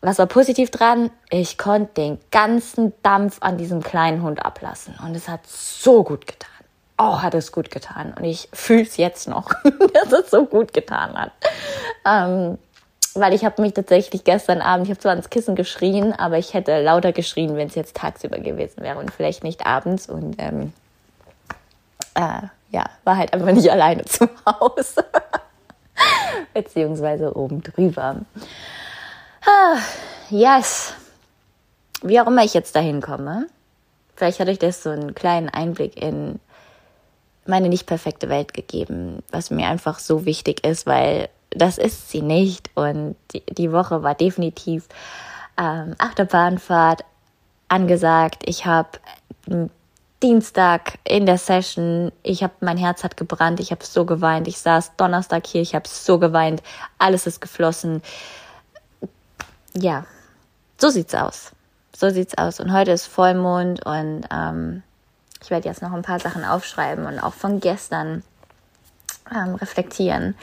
was 0.00 0.18
war 0.18 0.26
positiv 0.26 0.70
dran? 0.70 1.10
Ich 1.30 1.58
konnte 1.58 1.94
den 1.94 2.18
ganzen 2.30 2.92
Dampf 3.02 3.38
an 3.40 3.58
diesem 3.58 3.82
kleinen 3.82 4.22
Hund 4.22 4.44
ablassen. 4.44 4.94
Und 5.04 5.14
es 5.14 5.28
hat 5.28 5.46
so 5.46 6.04
gut 6.04 6.26
getan. 6.26 6.50
Oh, 6.98 7.20
hat 7.22 7.34
es 7.34 7.52
gut 7.52 7.70
getan. 7.70 8.14
Und 8.16 8.24
ich 8.24 8.48
fühle 8.52 8.82
es 8.82 8.96
jetzt 8.96 9.28
noch, 9.28 9.50
dass 9.94 10.12
es 10.12 10.30
so 10.30 10.46
gut 10.46 10.72
getan 10.72 11.16
hat. 11.16 11.32
Ähm, 12.04 12.58
weil 13.14 13.34
ich 13.34 13.44
habe 13.44 13.60
mich 13.62 13.74
tatsächlich 13.74 14.22
gestern 14.24 14.60
Abend, 14.60 14.86
ich 14.86 14.90
habe 14.90 15.00
zwar 15.00 15.14
ins 15.14 15.30
Kissen 15.30 15.56
geschrien, 15.56 16.12
aber 16.12 16.38
ich 16.38 16.54
hätte 16.54 16.80
lauter 16.82 17.12
geschrien, 17.12 17.56
wenn 17.56 17.68
es 17.68 17.74
jetzt 17.74 17.96
tagsüber 17.96 18.38
gewesen 18.38 18.82
wäre 18.82 18.98
und 18.98 19.10
vielleicht 19.10 19.42
nicht 19.42 19.66
abends. 19.66 20.08
Und 20.08 20.36
ähm, 20.38 20.72
äh, 22.14 22.42
ja, 22.70 22.84
war 23.04 23.16
halt 23.16 23.32
einfach 23.32 23.50
nicht 23.50 23.70
alleine 23.70 24.04
zu 24.04 24.28
Hause. 24.46 25.04
Beziehungsweise 26.54 27.36
oben 27.36 27.62
drüber. 27.62 28.16
Ah, 29.46 29.78
yes. 30.30 30.94
Wie 32.02 32.20
auch 32.20 32.26
immer 32.26 32.44
ich 32.44 32.54
jetzt 32.54 32.76
dahin 32.76 33.00
komme. 33.00 33.46
Vielleicht 34.16 34.40
hatte 34.40 34.50
ich 34.50 34.58
das 34.58 34.82
so 34.82 34.90
einen 34.90 35.14
kleinen 35.14 35.48
Einblick 35.48 36.00
in 36.00 36.40
meine 37.46 37.68
nicht 37.68 37.86
perfekte 37.86 38.28
Welt 38.28 38.52
gegeben, 38.52 39.22
was 39.30 39.50
mir 39.50 39.68
einfach 39.68 39.98
so 39.98 40.26
wichtig 40.26 40.66
ist, 40.66 40.86
weil 40.86 41.28
das 41.50 41.78
ist 41.78 42.10
sie 42.10 42.22
nicht. 42.22 42.70
Und 42.74 43.16
die, 43.32 43.42
die 43.46 43.72
Woche 43.72 44.02
war 44.02 44.14
definitiv 44.14 44.86
ähm, 45.56 45.94
Achterbahnfahrt 45.98 47.04
angesagt. 47.68 48.42
Ich 48.44 48.66
habe 48.66 48.98
Dienstag 50.22 50.98
in 51.04 51.26
der 51.26 51.38
Session, 51.38 52.12
ich 52.22 52.42
habe 52.42 52.54
mein 52.60 52.76
Herz 52.76 53.04
hat 53.04 53.16
gebrannt, 53.16 53.60
ich 53.60 53.70
habe 53.70 53.84
so 53.84 54.04
geweint. 54.04 54.48
Ich 54.48 54.58
saß 54.58 54.96
Donnerstag 54.96 55.46
hier, 55.46 55.62
ich 55.62 55.74
habe 55.74 55.88
so 55.88 56.18
geweint. 56.18 56.62
Alles 56.98 57.26
ist 57.26 57.40
geflossen 57.40 58.02
ja, 59.74 60.04
so 60.78 60.88
sieht's 60.88 61.14
aus. 61.14 61.52
So 61.96 62.10
sieht's 62.10 62.38
aus. 62.38 62.60
Und 62.60 62.72
heute 62.72 62.92
ist 62.92 63.06
Vollmond 63.06 63.84
und 63.84 64.22
ähm, 64.30 64.82
ich 65.42 65.50
werde 65.50 65.68
jetzt 65.68 65.82
noch 65.82 65.92
ein 65.92 66.02
paar 66.02 66.20
Sachen 66.20 66.44
aufschreiben 66.44 67.06
und 67.06 67.18
auch 67.18 67.34
von 67.34 67.60
gestern 67.60 68.22
ähm, 69.34 69.54
reflektieren. 69.56 70.34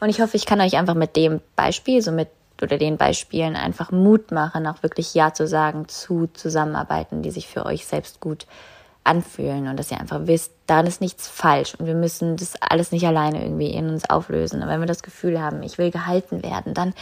Und 0.00 0.08
ich 0.08 0.20
hoffe, 0.20 0.36
ich 0.36 0.46
kann 0.46 0.60
euch 0.60 0.76
einfach 0.76 0.94
mit 0.94 1.16
dem 1.16 1.40
Beispiel, 1.56 2.02
so 2.02 2.12
mit 2.12 2.28
oder 2.62 2.78
den 2.78 2.96
Beispielen 2.96 3.56
einfach 3.56 3.90
Mut 3.90 4.30
machen, 4.30 4.66
auch 4.66 4.82
wirklich 4.82 5.14
Ja 5.14 5.34
zu 5.34 5.46
sagen 5.46 5.88
zu 5.88 6.28
Zusammenarbeiten, 6.32 7.22
die 7.22 7.30
sich 7.30 7.48
für 7.48 7.66
euch 7.66 7.86
selbst 7.86 8.20
gut 8.20 8.46
anfühlen 9.02 9.68
und 9.68 9.76
dass 9.76 9.90
ihr 9.90 10.00
einfach 10.00 10.20
wisst, 10.24 10.52
daran 10.66 10.86
ist 10.86 11.00
nichts 11.00 11.28
falsch 11.28 11.74
und 11.74 11.86
wir 11.86 11.94
müssen 11.94 12.36
das 12.36 12.54
alles 12.60 12.90
nicht 12.90 13.06
alleine 13.06 13.42
irgendwie 13.42 13.70
in 13.70 13.90
uns 13.90 14.08
auflösen. 14.08 14.62
Und 14.62 14.68
wenn 14.68 14.80
wir 14.80 14.86
das 14.86 15.02
Gefühl 15.02 15.40
haben, 15.40 15.62
ich 15.62 15.78
will 15.78 15.90
gehalten 15.90 16.42
werden, 16.42 16.72
dann 16.74 16.94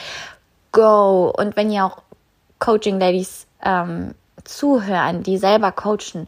go. 0.73 1.33
Und 1.37 1.57
wenn 1.57 1.71
ihr 1.71 1.85
auch 1.85 2.03
Coaching-Ladies 2.59 3.47
ähm, 3.63 4.15
zuhören, 4.45 5.23
die 5.23 5.39
selber 5.39 5.73
coachen, 5.73 6.27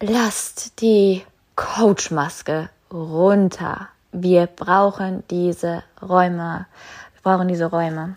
lasst 0.00 0.80
die 0.80 1.24
Coach-Maske 1.54 2.68
runter. 2.92 3.88
Wir 4.12 4.46
brauchen 4.46 5.24
diese 5.30 5.82
Räume. 6.02 6.66
Wir 7.14 7.22
brauchen 7.22 7.48
diese 7.48 7.66
Räume. 7.66 8.16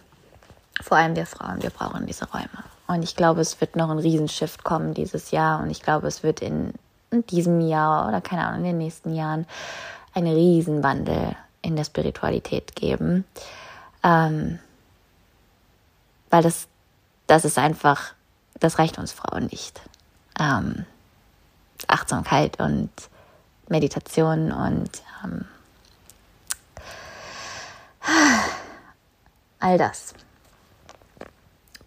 Vor 0.82 0.98
allem 0.98 1.16
wir 1.16 1.26
Frauen, 1.26 1.62
wir 1.62 1.72
brauchen 1.72 2.06
diese 2.06 2.30
Räume. 2.30 2.64
Und 2.88 3.04
ich 3.04 3.16
glaube, 3.16 3.42
es 3.42 3.60
wird 3.62 3.76
noch 3.76 3.90
ein 3.90 4.00
Riesenshift 4.00 4.64
kommen 4.64 4.94
dieses 4.94 5.32
Jahr. 5.32 5.62
Und 5.62 5.70
ich 5.70 5.82
glaube, 5.82 6.08
es 6.08 6.24
wird 6.24 6.42
in, 6.42 6.74
in 7.12 7.26
diesem 7.28 7.62
Jahr 7.62 8.08
oder 8.08 8.22
keine 8.22 8.46
Ahnung, 8.46 8.60
in 8.60 8.66
den 8.66 8.78
nächsten 8.78 9.14
Jahren 9.14 9.46
einen 10.14 10.34
Riesenwandel 10.34 11.36
in 11.62 11.76
der 11.76 11.84
Spiritualität 11.84 12.76
geben. 12.76 13.26
Ähm, 14.04 14.60
weil 16.30 16.44
das, 16.44 16.68
das 17.28 17.46
ist 17.46 17.58
einfach, 17.58 18.14
das 18.60 18.80
reicht 18.80 18.98
uns 18.98 19.12
Frauen 19.12 19.48
nicht. 19.48 19.82
Ähm, 20.40 20.86
Achtsamkeit 21.88 22.60
und 22.60 22.90
Meditation 23.68 24.52
und 24.52 24.90
ähm, 25.24 25.46
all 29.60 29.78
das. 29.78 30.14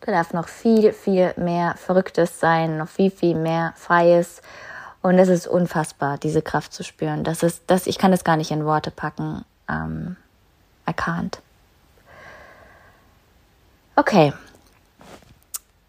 Da 0.01 0.13
darf 0.13 0.33
noch 0.33 0.49
viel, 0.49 0.93
viel 0.93 1.33
mehr 1.37 1.75
Verrücktes 1.77 2.41
sein, 2.41 2.79
noch 2.79 2.89
viel, 2.89 3.11
viel 3.11 3.37
mehr 3.37 3.73
Freies. 3.77 4.43
Und 5.01 5.19
es 5.19 5.29
ist 5.29 5.47
unfassbar, 5.47 6.19
diese 6.19 6.43
Kraft 6.43 6.73
zu 6.73 6.83
spüren. 6.85 7.25
Das 7.25 7.43
ist, 7.43 7.63
das, 7.69 7.87
ich 7.87 7.99
kann 7.99 8.11
das 8.11 8.25
gar 8.25 8.37
nicht 8.37 8.51
in 8.51 8.65
Worte 8.65 8.91
packen. 8.91 9.45
Ähm, 9.69 10.17
can't. 10.87 11.39
Okay. 13.95 14.33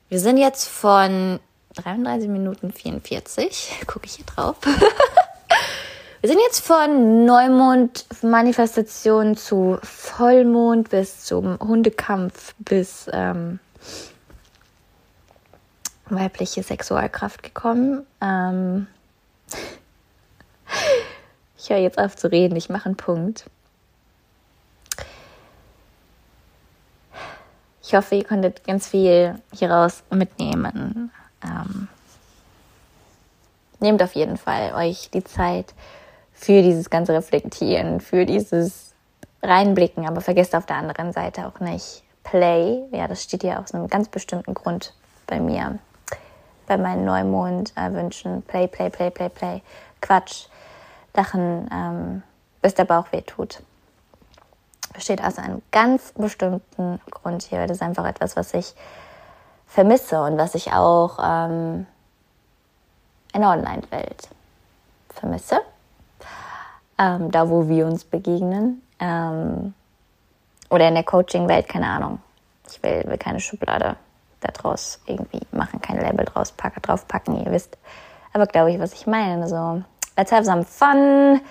Wir 0.09 0.19
sind 0.19 0.37
jetzt 0.37 0.67
von 0.67 1.39
33 1.75 2.29
Minuten 2.29 2.73
44. 2.73 3.85
Gucke 3.87 4.05
ich 4.05 4.15
hier 4.15 4.25
drauf. 4.25 4.57
Wir 6.21 6.29
sind 6.29 6.39
jetzt 6.45 6.65
von 6.65 7.25
Neumond-Manifestation 7.25 9.35
zu 9.35 9.77
Vollmond 9.83 10.89
bis 10.89 11.25
zum 11.25 11.59
Hundekampf 11.59 12.55
bis 12.59 13.09
ähm, 13.11 13.59
weibliche 16.05 16.63
Sexualkraft 16.63 17.43
gekommen. 17.43 18.05
Ähm 18.21 18.87
ich 21.57 21.69
höre 21.69 21.79
jetzt 21.79 21.97
auf 21.97 22.15
zu 22.15 22.31
reden, 22.31 22.55
ich 22.55 22.69
mache 22.69 22.85
einen 22.85 22.95
Punkt. 22.95 23.43
Ich 27.83 27.93
hoffe, 27.95 28.15
ihr 28.15 28.23
konntet 28.23 28.63
ganz 28.63 28.87
viel 28.87 29.35
hieraus 29.53 30.03
mitnehmen. 30.09 31.11
Ähm, 31.43 31.89
nehmt 33.79 34.01
auf 34.01 34.13
jeden 34.13 34.37
Fall 34.37 34.73
euch 34.73 35.09
die 35.09 35.23
Zeit 35.23 35.73
für 36.33 36.61
dieses 36.61 36.89
ganze 36.89 37.13
Reflektieren, 37.13 37.99
für 37.99 38.25
dieses 38.25 38.93
Reinblicken, 39.41 40.07
aber 40.07 40.21
vergesst 40.21 40.55
auf 40.55 40.65
der 40.65 40.77
anderen 40.77 41.11
Seite 41.11 41.45
auch 41.45 41.59
nicht 41.59 42.03
Play. 42.23 42.83
Ja, 42.91 43.09
das 43.09 43.23
steht 43.23 43.43
ja 43.43 43.61
aus 43.61 43.73
einem 43.73 43.89
ganz 43.89 44.07
bestimmten 44.07 44.53
Grund 44.53 44.93
bei 45.27 45.41
mir. 45.41 45.77
Bei 46.67 46.77
meinen 46.77 47.03
Neumond-Wünschen. 47.03 48.43
Play, 48.43 48.67
play, 48.67 48.89
play, 48.89 49.11
play, 49.11 49.27
play. 49.29 49.61
Quatsch. 49.99 50.45
Sachen, 51.13 51.69
ähm, 51.71 52.23
bis 52.61 52.73
der 52.73 52.85
Bauch 52.85 53.11
weh 53.11 53.21
tut. 53.21 53.61
Besteht 54.93 55.23
aus 55.23 55.37
einem 55.37 55.61
ganz 55.71 56.13
bestimmten 56.13 57.01
Grund 57.09 57.43
hier. 57.43 57.65
Das 57.67 57.77
ist 57.77 57.81
einfach 57.81 58.05
etwas, 58.05 58.35
was 58.35 58.53
ich 58.53 58.75
vermisse 59.65 60.21
und 60.21 60.37
was 60.37 60.55
ich 60.55 60.71
auch 60.71 61.17
ähm, 61.21 61.87
in 63.33 63.41
der 63.41 63.49
Online-Welt 63.49 64.29
vermisse. 65.09 65.59
Ähm, 66.99 67.31
da, 67.31 67.49
wo 67.49 67.67
wir 67.67 67.87
uns 67.87 68.03
begegnen. 68.03 68.83
Ähm, 68.99 69.73
oder 70.69 70.87
in 70.87 70.93
der 70.93 71.03
Coaching-Welt, 71.03 71.67
keine 71.67 71.87
Ahnung. 71.87 72.19
Ich 72.69 72.81
will, 72.83 73.03
will 73.07 73.17
keine 73.17 73.39
Schublade 73.39 73.95
daraus 74.41 74.99
irgendwie 75.05 75.41
machen, 75.51 75.81
kein 75.81 75.99
Label 75.99 76.25
draus 76.25 76.51
packen, 76.51 76.81
draufpacken, 76.81 77.43
ihr 77.43 77.51
wisst. 77.51 77.77
Aber 78.33 78.45
glaube 78.45 78.71
ich, 78.71 78.79
was 78.79 78.93
ich 78.93 79.07
meine. 79.07 79.47
So, 79.47 79.83
let's 80.17 80.31
have 80.31 80.45
some 80.45 80.63
fun. 80.63 81.41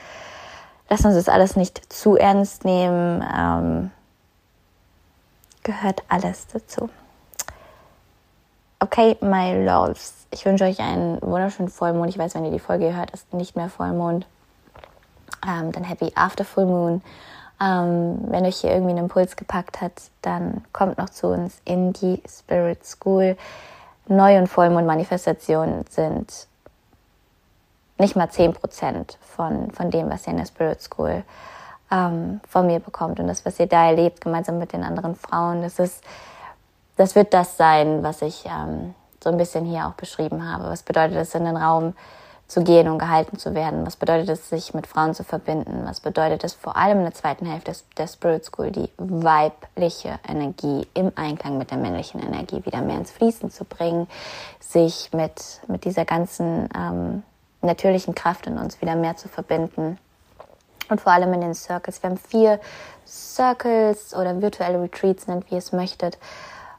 Lass 0.93 1.07
uns 1.07 1.15
das 1.15 1.31
alles 1.31 1.57
nicht 1.57 1.91
zu 1.91 2.19
ernst 2.19 2.67
nehmen. 2.67 3.25
Ähm, 3.35 3.91
gehört 5.63 6.03
alles 6.11 6.47
dazu. 6.49 6.91
Okay, 8.79 9.17
my 9.23 9.65
loves. 9.65 10.27
Ich 10.31 10.45
wünsche 10.45 10.65
euch 10.65 10.81
einen 10.81 11.19
wunderschönen 11.23 11.71
Vollmond. 11.71 12.11
Ich 12.11 12.19
weiß, 12.19 12.35
wenn 12.35 12.45
ihr 12.45 12.51
die 12.51 12.59
Folge 12.59 12.95
hört, 12.95 13.11
ist 13.13 13.33
nicht 13.33 13.57
mehr 13.57 13.71
Vollmond. 13.71 14.27
Ähm, 15.49 15.73
dann 15.73 15.85
happy 15.85 16.13
after 16.15 16.45
Full 16.45 16.67
Moon. 16.67 17.03
Ähm, 17.59 18.19
wenn 18.27 18.45
euch 18.45 18.59
hier 18.59 18.73
irgendwie 18.73 18.93
ein 18.93 18.99
Impuls 18.99 19.37
gepackt 19.37 19.81
hat, 19.81 19.95
dann 20.21 20.63
kommt 20.75 20.99
noch 20.99 21.09
zu 21.09 21.29
uns 21.29 21.63
in 21.65 21.95
die 21.95 22.23
Spirit 22.29 22.85
School. 22.85 23.39
Neu- 24.09 24.37
und 24.37 24.47
Vollmond-Manifestationen 24.47 25.87
sind 25.89 26.49
nicht 28.03 28.17
mal 28.17 28.27
10% 28.27 29.17
von, 29.21 29.71
von 29.71 29.91
dem, 29.91 30.11
was 30.11 30.27
ihr 30.27 30.33
in 30.33 30.39
der 30.39 30.47
Spirit 30.47 30.83
School 30.83 31.23
ähm, 31.91 32.41
von 32.49 32.67
mir 32.67 32.81
bekommt. 32.81 33.21
Und 33.21 33.29
das, 33.29 33.47
was 33.47 33.61
ihr 33.61 33.67
da 33.67 33.87
erlebt, 33.87 34.21
gemeinsam 34.21 34.59
mit 34.59 34.73
den 34.73 34.83
anderen 34.83 35.15
Frauen, 35.15 35.63
das 35.63 35.79
ist, 35.79 36.03
das 36.97 37.15
wird 37.15 37.33
das 37.33 37.57
sein, 37.57 38.03
was 38.03 38.21
ich 38.21 38.45
ähm, 38.47 38.95
so 39.23 39.31
ein 39.31 39.37
bisschen 39.37 39.65
hier 39.65 39.87
auch 39.87 39.95
beschrieben 39.95 40.51
habe. 40.51 40.65
Was 40.65 40.83
bedeutet 40.83 41.17
es, 41.17 41.35
in 41.35 41.45
den 41.45 41.57
Raum 41.57 41.95
zu 42.49 42.65
gehen 42.65 42.89
und 42.89 42.99
gehalten 42.99 43.39
zu 43.39 43.55
werden? 43.55 43.87
Was 43.87 43.95
bedeutet 43.95 44.29
es, 44.31 44.51
sich 44.51 44.75
mit 44.75 44.89
Frauen 44.89 45.15
zu 45.15 45.23
verbinden? 45.23 45.83
Was 45.85 46.01
bedeutet 46.01 46.43
es 46.43 46.55
vor 46.55 46.77
allem 46.77 46.99
in 46.99 47.05
der 47.05 47.15
zweiten 47.15 47.47
Hälfte 47.47 47.73
der 47.97 48.09
Spirit 48.09 48.45
School, 48.45 48.73
die 48.73 48.91
weibliche 48.99 50.19
Energie 50.29 50.89
im 50.93 51.13
Einklang 51.15 51.57
mit 51.57 51.71
der 51.71 51.79
männlichen 51.79 52.21
Energie 52.21 52.65
wieder 52.65 52.83
mehr 52.83 52.99
ins 52.99 53.13
Fließen 53.13 53.51
zu 53.51 53.65
bringen, 53.65 54.09
sich 54.59 55.11
mit, 55.13 55.61
mit 55.69 55.85
dieser 55.85 56.05
ganzen 56.05 56.69
ähm, 56.77 57.23
natürlichen 57.63 58.15
Kraft 58.15 58.47
in 58.47 58.59
uns 58.59 58.81
wieder 58.81 58.97
mehr 58.97 59.17
zu 59.17 59.29
verbinden? 59.29 59.99
Und 60.89 61.01
vor 61.01 61.13
allem 61.13 61.33
in 61.33 61.41
den 61.41 61.55
Circles. 61.55 62.03
Wir 62.03 62.11
haben 62.11 62.19
vier 62.19 62.61
Circles 63.07 64.15
oder 64.15 64.43
virtuelle 64.43 64.83
Retreats, 64.83 65.27
nennt 65.27 65.51
wie 65.51 65.55
ihr 65.55 65.59
es 65.59 65.73
möchtet, 65.73 66.19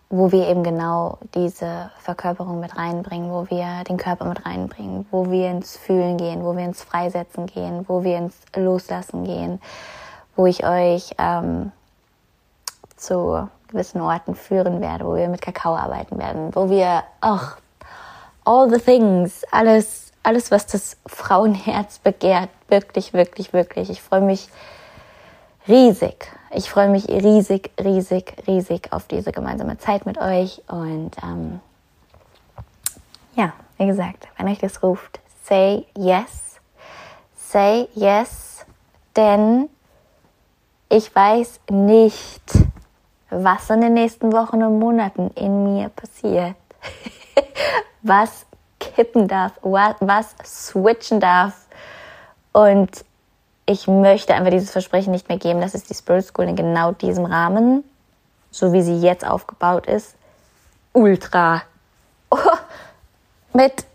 wo 0.10 0.32
wir 0.32 0.48
eben 0.48 0.64
genau 0.64 1.18
diese 1.34 1.90
Verkörperung 1.98 2.60
mit 2.60 2.78
reinbringen, 2.78 3.32
wo 3.32 3.50
wir 3.50 3.84
den 3.86 3.98
Körper 3.98 4.26
mit 4.26 4.46
reinbringen, 4.46 5.08
wo 5.10 5.32
wir 5.32 5.50
ins 5.50 5.78
Fühlen 5.78 6.18
gehen, 6.18 6.44
wo 6.44 6.56
wir 6.56 6.66
ins 6.66 6.84
Freisetzen 6.84 7.48
gehen, 7.48 7.86
wo 7.88 8.04
wir 8.04 8.18
ins 8.18 8.36
Loslassen 8.56 9.24
gehen, 9.24 9.60
wo 10.36 10.46
ich 10.46 10.66
euch 10.66 11.16
ähm, 11.18 11.72
zu 12.96 13.50
gewissen 13.70 14.02
Orten 14.02 14.36
führen 14.36 14.82
werde, 14.82 15.06
wo 15.06 15.16
wir 15.16 15.28
mit 15.28 15.42
Kakao 15.42 15.76
arbeiten 15.76 16.20
werden, 16.20 16.56
wo 16.56 16.70
wir, 16.70 17.04
ach, 17.22 17.58
all 18.46 18.70
the 18.70 18.80
things, 18.80 19.44
alles, 19.52 20.13
alles, 20.24 20.52
was 20.52 20.66
das 20.66 20.98
Frauenherz 21.06 22.00
begehrt, 22.00 22.50
wirklich, 22.70 23.14
wirklich, 23.14 23.54
wirklich. 23.54 23.90
Ich 23.90 24.02
freue 24.02 24.22
mich 24.22 24.48
riesig. 25.68 26.32
Ich 26.52 26.70
freue 26.70 26.90
mich 26.90 27.08
riesig, 27.08 27.72
riesig, 27.80 28.36
riesig 28.48 28.92
auf 28.92 29.08
diese 29.08 29.32
gemeinsame 29.32 29.78
Zeit 29.78 30.06
mit 30.06 30.18
euch. 30.18 30.62
Und 30.68 31.12
ähm, 31.22 31.60
ja, 33.36 33.54
wie 33.78 33.88
gesagt, 33.88 34.28
wenn 34.38 34.48
euch 34.48 34.60
das 34.60 34.82
ruft, 34.82 35.20
say 35.44 35.86
yes. 35.98 36.60
Say 37.36 37.88
yes, 37.94 38.66
denn 39.16 39.70
ich 40.90 41.14
weiß 41.14 41.60
nicht, 41.70 42.44
was 43.30 43.70
in 43.70 43.82
den 43.82 43.94
nächsten 43.94 44.32
Wochen 44.32 44.64
und 44.64 44.80
Monaten 44.80 45.32
in 45.36 45.64
mir 45.64 45.90
passiert. 45.90 46.56
was 48.02 48.46
kippen 48.96 49.28
darf, 49.28 49.54
was 49.62 50.36
switchen 50.44 51.20
darf. 51.20 51.54
Und 52.52 53.04
ich 53.66 53.88
möchte 53.88 54.34
einfach 54.34 54.52
dieses 54.52 54.72
Versprechen 54.72 55.12
nicht 55.12 55.30
mehr 55.30 55.38
geben, 55.38 55.62
dass 55.62 55.74
es 55.74 55.84
die 55.84 55.94
Spirit 55.94 56.26
School 56.26 56.46
in 56.46 56.56
genau 56.56 56.92
diesem 56.92 57.26
Rahmen, 57.26 57.84
so 58.52 58.74
wie 58.74 58.82
sie 58.82 59.00
jetzt 59.00 59.26
aufgebaut 59.26 59.88
ist, 59.88 60.16
ultra 60.92 61.64
oh, 62.30 62.38
mit 63.54 63.86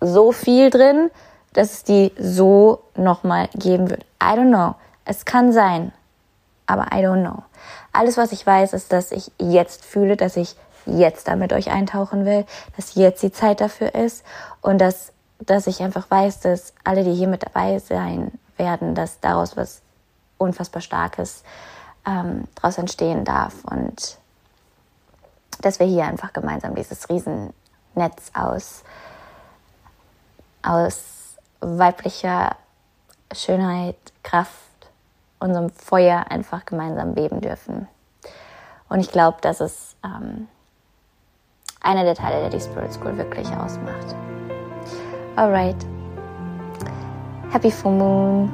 so 0.00 0.32
viel 0.32 0.70
drin, 0.70 1.10
dass 1.52 1.72
es 1.72 1.84
die 1.84 2.12
so 2.18 2.82
nochmal 2.94 3.48
geben 3.54 3.90
wird. 3.90 4.04
I 4.22 4.36
don't 4.36 4.50
know. 4.50 4.74
Es 5.04 5.24
kann 5.24 5.52
sein, 5.52 5.92
aber 6.66 6.86
I 6.92 7.02
don't 7.04 7.22
know. 7.22 7.42
Alles, 7.92 8.16
was 8.16 8.32
ich 8.32 8.46
weiß, 8.46 8.74
ist, 8.74 8.92
dass 8.92 9.10
ich 9.10 9.32
jetzt 9.38 9.84
fühle, 9.84 10.16
dass 10.16 10.36
ich 10.36 10.54
jetzt 10.88 11.28
da 11.28 11.36
mit 11.36 11.52
euch 11.52 11.70
eintauchen 11.70 12.24
will, 12.24 12.46
dass 12.76 12.94
jetzt 12.94 13.22
die 13.22 13.32
Zeit 13.32 13.60
dafür 13.60 13.94
ist 13.94 14.24
und 14.60 14.78
dass, 14.78 15.12
dass 15.38 15.66
ich 15.66 15.82
einfach 15.82 16.10
weiß, 16.10 16.40
dass 16.40 16.72
alle, 16.84 17.04
die 17.04 17.14
hier 17.14 17.28
mit 17.28 17.44
dabei 17.44 17.78
sein 17.78 18.32
werden, 18.56 18.94
dass 18.94 19.20
daraus 19.20 19.56
was 19.56 19.82
unfassbar 20.38 20.82
Starkes 20.82 21.42
ähm, 22.06 22.44
daraus 22.54 22.78
entstehen 22.78 23.24
darf 23.24 23.64
und 23.64 24.18
dass 25.60 25.78
wir 25.80 25.86
hier 25.86 26.04
einfach 26.04 26.32
gemeinsam 26.32 26.74
dieses 26.74 27.08
Riesennetz 27.08 28.30
aus, 28.34 28.84
aus 30.62 31.36
weiblicher 31.60 32.56
Schönheit, 33.32 33.96
Kraft, 34.22 34.52
unserem 35.40 35.70
Feuer 35.70 36.26
einfach 36.30 36.64
gemeinsam 36.64 37.14
beben 37.14 37.40
dürfen. 37.40 37.88
Und 38.88 39.00
ich 39.00 39.10
glaube, 39.10 39.38
das 39.40 39.60
ist 39.60 39.96
ähm, 40.04 40.48
einer 41.80 42.04
der 42.04 42.14
Teile, 42.14 42.40
der 42.40 42.50
die 42.50 42.60
Spirit 42.60 42.92
School 42.92 43.16
wirklich 43.16 43.46
ausmacht. 43.48 44.14
Alright. 45.36 45.76
Happy 47.50 47.70
Full 47.70 47.92
Moon. 47.92 48.52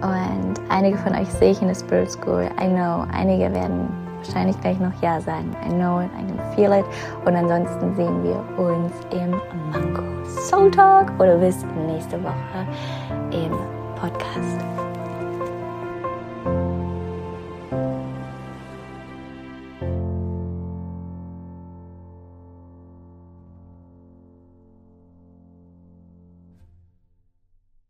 Und 0.00 0.54
einige 0.68 0.98
von 0.98 1.14
euch 1.14 1.28
sehe 1.28 1.52
ich 1.52 1.60
in 1.62 1.68
der 1.68 1.74
Spirit 1.74 2.10
School. 2.10 2.48
I 2.60 2.68
know, 2.68 3.06
einige 3.12 3.52
werden 3.52 3.88
wahrscheinlich 4.18 4.60
gleich 4.60 4.78
noch 4.78 4.92
Ja 5.02 5.20
sagen. 5.20 5.54
I 5.66 5.70
know 5.70 6.00
it, 6.00 6.10
I 6.18 6.26
can 6.26 6.54
feel 6.54 6.72
it. 6.72 6.84
Und 7.24 7.34
ansonsten 7.34 7.94
sehen 7.96 8.22
wir 8.22 8.36
uns 8.58 8.92
im 9.10 9.30
Mango 9.70 10.02
Soul 10.24 10.70
Talk 10.70 11.10
oder 11.18 11.36
bis 11.36 11.64
nächste 11.86 12.22
Woche 12.22 12.66
im 13.30 13.52
Podcast. 14.00 14.83